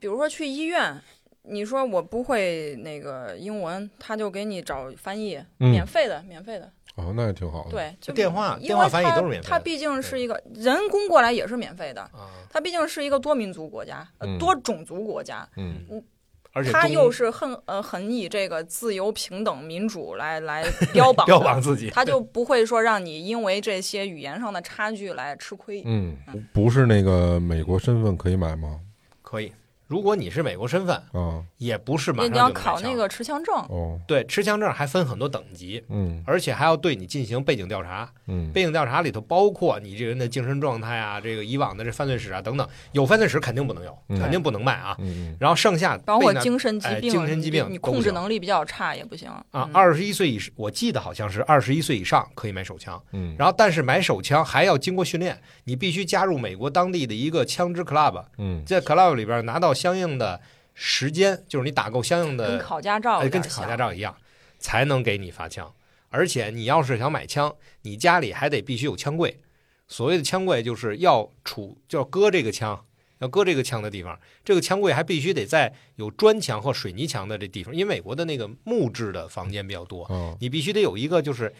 [0.00, 1.00] 比如说去医院，
[1.44, 5.70] 你说我不会那个英文，他就给你找翻译，嗯。
[5.70, 6.70] 免费的，免费的。
[6.96, 20.62] 哦，那也挺好的。，对，就电话因电话为它翻译都是免费的它毕竟是一个人工过来也是免费的，啊，它毕竟是一个多民族国家、呃嗯多种族国家，嗯它而且中又是很呃很以这个自由、平等、民主来来
[20.94, 25.82] 标榜标榜自己，他就不会说让你因为这些语言上的差距来吃亏。
[25.84, 26.16] 嗯，
[26.52, 28.78] 不是那个美国身份可以买吗？
[29.20, 29.52] 可以。
[29.86, 36.22] 如果你是美国身份，啊，也不是马你上你要考那个持枪证，哦，对持枪证还分很多等级，嗯。
[36.26, 38.10] 而且还要对你进行背景调查。
[38.26, 38.50] 嗯。
[38.52, 44.18] 背景调查里头包括你这个人的精神状态啊，这个以往的这犯罪史啊等等，有犯罪史肯定不能有，嗯。
[44.18, 44.96] 肯定不能卖啊。
[44.98, 49.28] 嗯然后剩下包括精神疾病，哎精神疾病你控制能力比较差也不行。
[49.28, 49.70] 啊，嗯。
[49.74, 53.36] 二十一岁以上，我记得好像是二十一岁以上可以买手枪，嗯。
[53.38, 58.64] 然后但是买手枪还要经过训练，你必须加入美国当地的一个枪支 club，嗯。
[58.64, 60.40] 在 club 里边拿到相应的
[60.72, 64.16] 时间，就是你打够相应的跟考驾照哎，跟考驾照一样，
[64.58, 65.74] 才能给你发枪。
[66.08, 69.40] 而且你要是想买枪，你家里还得必须有枪柜。
[69.88, 72.84] 所谓的枪柜，就是要储，就要搁这个枪，
[73.18, 74.18] 要搁这个枪的地方。
[74.44, 81.52] 这个枪柜还必须得在有砖墙或水泥墙的这地方，因为美国的那个木质的房间比较多，哦你必须得有一个就是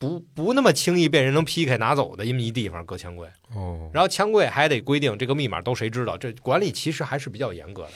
[0.00, 3.28] 不不那么轻易被人能劈开拿走的一么一地方搁枪柜。
[3.54, 7.90] 哦，然后枪柜还得规定这个密码都谁知道，这管理其实还是比较严格的。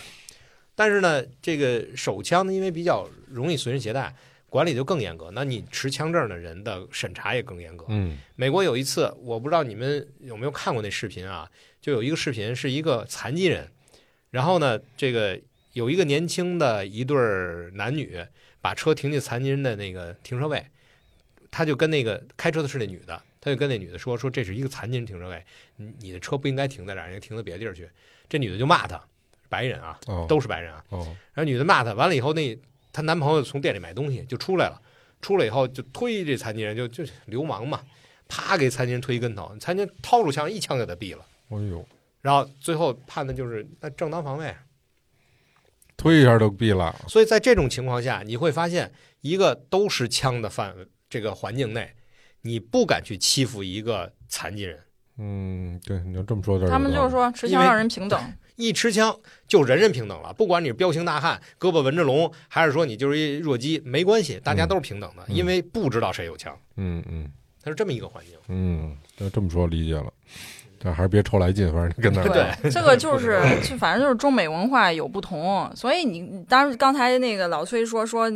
[0.75, 4.15] 但是呢，这个手枪呢，因为比较容易随身携带，
[4.51, 5.31] 管理就更严格。
[5.33, 7.87] 那你持枪证的人的审查也更严格。
[7.89, 11.51] 嗯美国有一次，我不知道你们有没有看过那视频啊？
[11.81, 13.71] 就有一个视频是一个残疾人，
[14.31, 15.41] 然后呢，这个
[15.73, 17.17] 有一个年轻的一对
[17.73, 18.19] 男女
[18.61, 20.67] 把车停进残疾人的那个停车位，
[21.55, 25.41] 他就跟那个开车的是那女的，他就跟那女的说说这是一个残疾人停车位，
[25.77, 27.89] 你你的车不应该停在这儿，应该停到别的地儿去。
[28.29, 29.01] 这女的就骂他，
[29.49, 30.85] 白人啊，哦都是白人啊。
[30.89, 32.59] 哦然后女的骂他，完了以后那
[32.93, 34.83] 她男朋友从店里买东西就出来了，
[35.23, 37.85] 出来以后就推这残疾人，就就流氓嘛，
[38.27, 41.87] 啪给残疾人推一跟头，残疾人掏出枪一枪给他毙了，哎呦，
[42.21, 44.53] 然后最后判的就是那正当防卫。
[45.97, 46.93] 推一下就毙了。
[47.07, 50.85] 所以在这种情况下，你会发现一个都是枪的范围
[51.15, 51.89] 这个环境内，
[52.43, 54.81] 你不敢去欺负一个残疾人，
[55.17, 58.21] 嗯，对，你要这么说点儿有道理，他们就是说持枪让人平等，
[58.57, 67.31] 一持枪就人人平等了，不管你是彪形大汉、胳膊纹着龙，还是说你就是一弱鸡，没关系，大家都是平等的，嗯因为不知道谁有枪，嗯嗯
[67.63, 68.37] 它是这么一个环境。
[68.49, 70.13] 嗯，那这么说理解了，
[70.85, 78.31] 但还是别抽来劲，反正跟那儿对 这个就是就反正就是中美文化有不同，所以你当时刚才那个老崔说说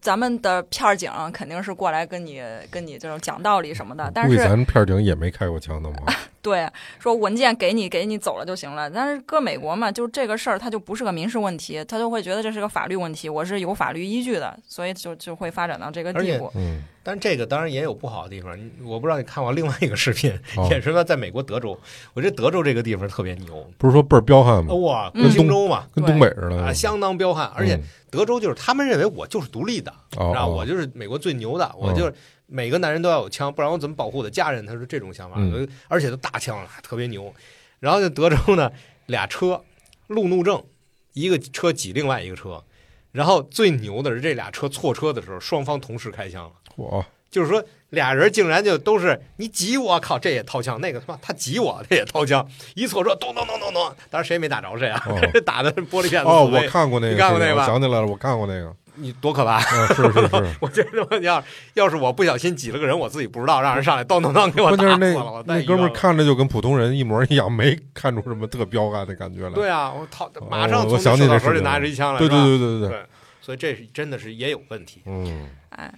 [0.00, 5.96] 咱们的片儿警肯定是过来跟你跟你这种讲道理什么的，但是咱片儿警也没开过枪的嘛。
[6.46, 6.70] 对
[7.00, 16.48] 说文件给你给你走了就行了，但是搁美国嘛，就这个事儿它就不是个民事问题，他就会觉得这是个法律问题，我是有法律依据的，所以就就会发展到这个地步。
[16.54, 21.76] 嗯，但这个当然也有不好的地方，我不知道你看过另外一个视频，哦也是说在美国德州，
[22.14, 24.72] 我觉得德州这个地方特别牛，不是说倍儿彪悍吗？
[24.74, 32.14] 哇，嗯跟荆州嘛，跟东北似的啊，相当彪悍，而且嗯德州就是他们认为我就是独立的，哦然后哦我就是美国最牛的，我就是
[32.46, 34.64] 每个男人都要有枪，不然我怎么保护我的家人？
[34.64, 35.68] 他是这种想法，嗯。
[35.88, 37.34] 而且都大枪了，特别牛。
[37.80, 38.70] 然后就德州呢，
[39.06, 39.62] 俩车
[40.06, 40.64] 路怒症，
[41.12, 42.64] 一个车挤另外一个车，
[43.12, 46.52] 然后最牛的是这俩车错车的时候，双方同时开枪了。
[46.76, 55.20] 嚯，就是说俩人竟然就都是你挤我，靠，这也掏枪，那个他妈他挤我，这也掏枪，一错车，咚咚咚咚咚，当然谁也没打着谁啊，哦。
[55.44, 59.58] 打的玻璃片子哦，我看过那个，你看过那个吧想起来了，我看过那个，你多可怕！
[59.58, 61.42] 嗯，是是是， 我觉得要
[61.74, 69.50] 要是我不小心挤了个人，我自己不知道，让人上来咚咚咚给我打死了，我那那哥们看着就跟普通人一模一样，没看出什么特彪悍的感觉来。
[69.54, 73.06] 对啊，我掏哦马上从我想起手套盒里拿着一枪来，对对对对对对，
[73.40, 75.02] 所以这是真的是也有问题。
[75.06, 75.92] 嗯哎，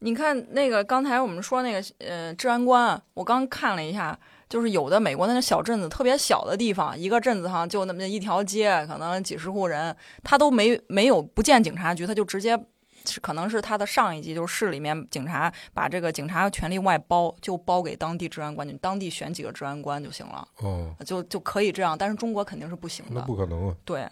[0.00, 4.18] 你看那个刚才我们说那个呃治安官啊，我刚看了一下，
[4.48, 12.58] 就是有的美国那个小镇子特别小的地方，一个镇子上就那么一条街，可能几十户人，他都没没有不见警察局，他就直接。
[13.04, 21.96] 是可能是他的上一级，就是市里面警察把这个警察权力外包，就包给当地治安官，你当地选几个治安官就行了，哦，就就可以这样。
[21.96, 24.06] 但是中国肯定是不行那的，不可能啊，对，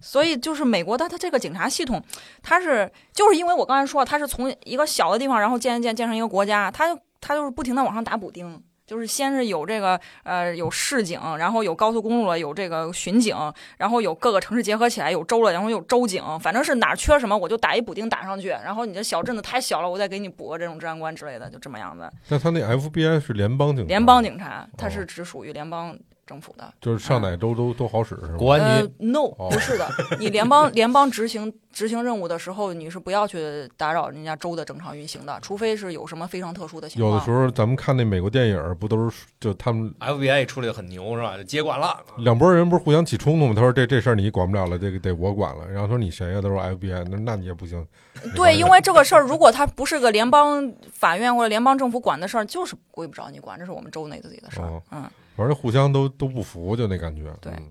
[0.00, 2.02] 所以就是美国它它这个警察系统，
[2.42, 8.60] 它是就是因为我刚才说，他是从一个小的地方，然后建建建成一个国家，它就它就是不停的往上打补丁，
[8.90, 13.36] 就是先是有这个呃有市警，然后有高速公路了，有这个巡警，
[13.78, 22.10] 然后有各个城市结合起来有州了，然后有州警，反正是哪儿缺什么我就打一补丁打上去，然后你这小镇子太小了，我再给你补个这种治安官之类的，就这么样子。
[22.26, 25.96] 那他那 FBI 是联邦警察，联邦警察，它哦是只属于联邦
[26.30, 26.72] 政府的。
[26.80, 28.36] 就是上哪州都都好使是吗？
[28.38, 29.88] 国安呃局，no，哦不是的，
[30.20, 37.12] 你联邦 联邦执行执行任务的时候，你是不要去打扰人家州的正常运行的，除非是有什么非常特殊的情况。
[37.12, 41.36] 有的时候咱们看那美国电影，不都是就他们 FBI 处理的很牛是吧？
[41.36, 43.52] 就接管了，两拨人不是互相起冲突吗？
[43.54, 45.66] 他说这这事儿你管不了了，这个得我管了。
[45.68, 47.84] 然后说你谁呀、他说 FBI，那那你也不行。
[48.36, 54.66] 对，因为这个事儿，如果他不是个联邦法院或者联邦政府管的事儿，就是归不着你管，这是我们州内自己的事儿。
[54.66, 55.08] 哦嗯，
[55.40, 57.22] 反正互相都都不服，就那感觉。
[57.40, 57.66] 对嗯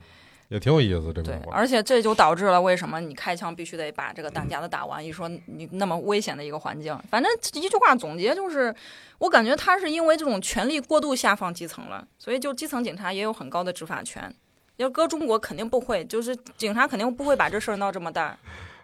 [0.50, 1.40] 也挺有意思这对。
[1.52, 5.06] 而且这就导致了为什么你开枪必须得把这个弹夹子打完。
[5.06, 8.74] 一说你那么危险的一个环境，反正一句话总结就是，
[9.20, 14.34] 我感觉他是因为这种权力过度下放基层了，所以就基层警察也有很高的执法权。
[14.78, 18.36] 要搁中国肯定不会，就是警察肯定不会把这事儿闹这么大。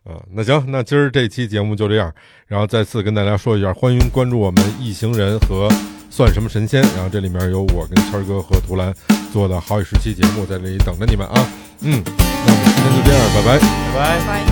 [0.06, 2.14] 嗯，那行，那今儿这期节目就这样。
[2.46, 5.68] 然后再次跟大家说一下，欢迎关注我们《一行人》和
[6.16, 6.82] 《算什么神仙》。
[6.96, 8.94] 然后这里面有我跟谦儿哥和图兰
[9.34, 11.46] 做的好几十期节目，在这里等着你们啊。
[11.82, 13.60] 嗯，那我们今天就这样，拜拜。
[13.60, 13.66] 拜
[14.00, 14.18] 拜。
[14.18, 14.44] 拜拜。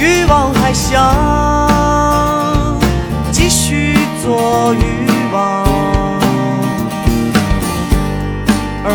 [0.00, 1.33] 欲望还想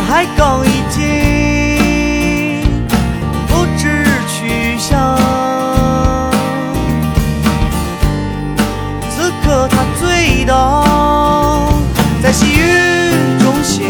[0.10, 2.64] 海港已经
[3.48, 5.16] 不知去向。
[9.12, 11.72] 此刻他醉倒
[12.24, 13.84] 在细雨中写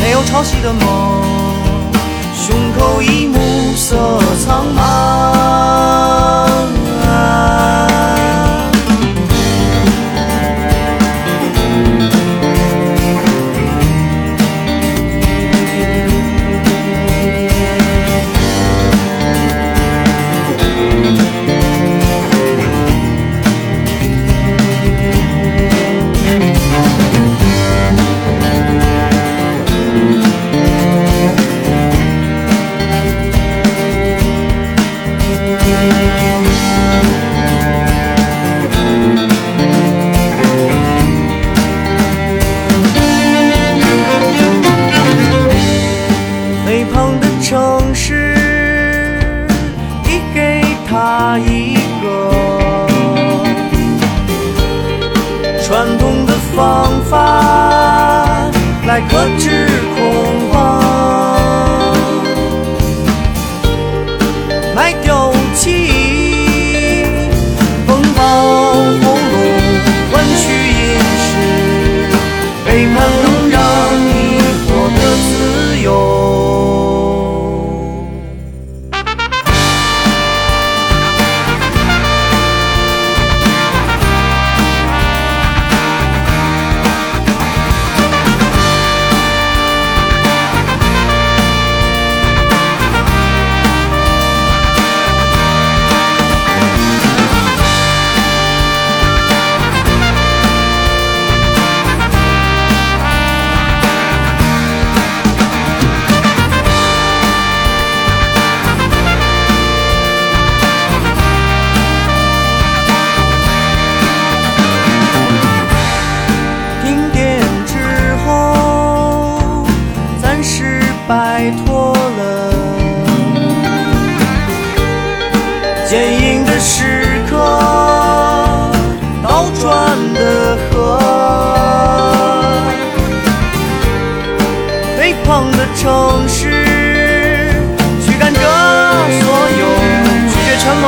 [0.00, 1.22] 没有潮汐的梦。
[2.34, 5.81] 胸口已暮色苍茫。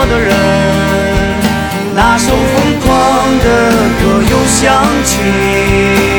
[0.06, 0.34] 的人。
[1.94, 6.13] 那首疯狂的歌又响起。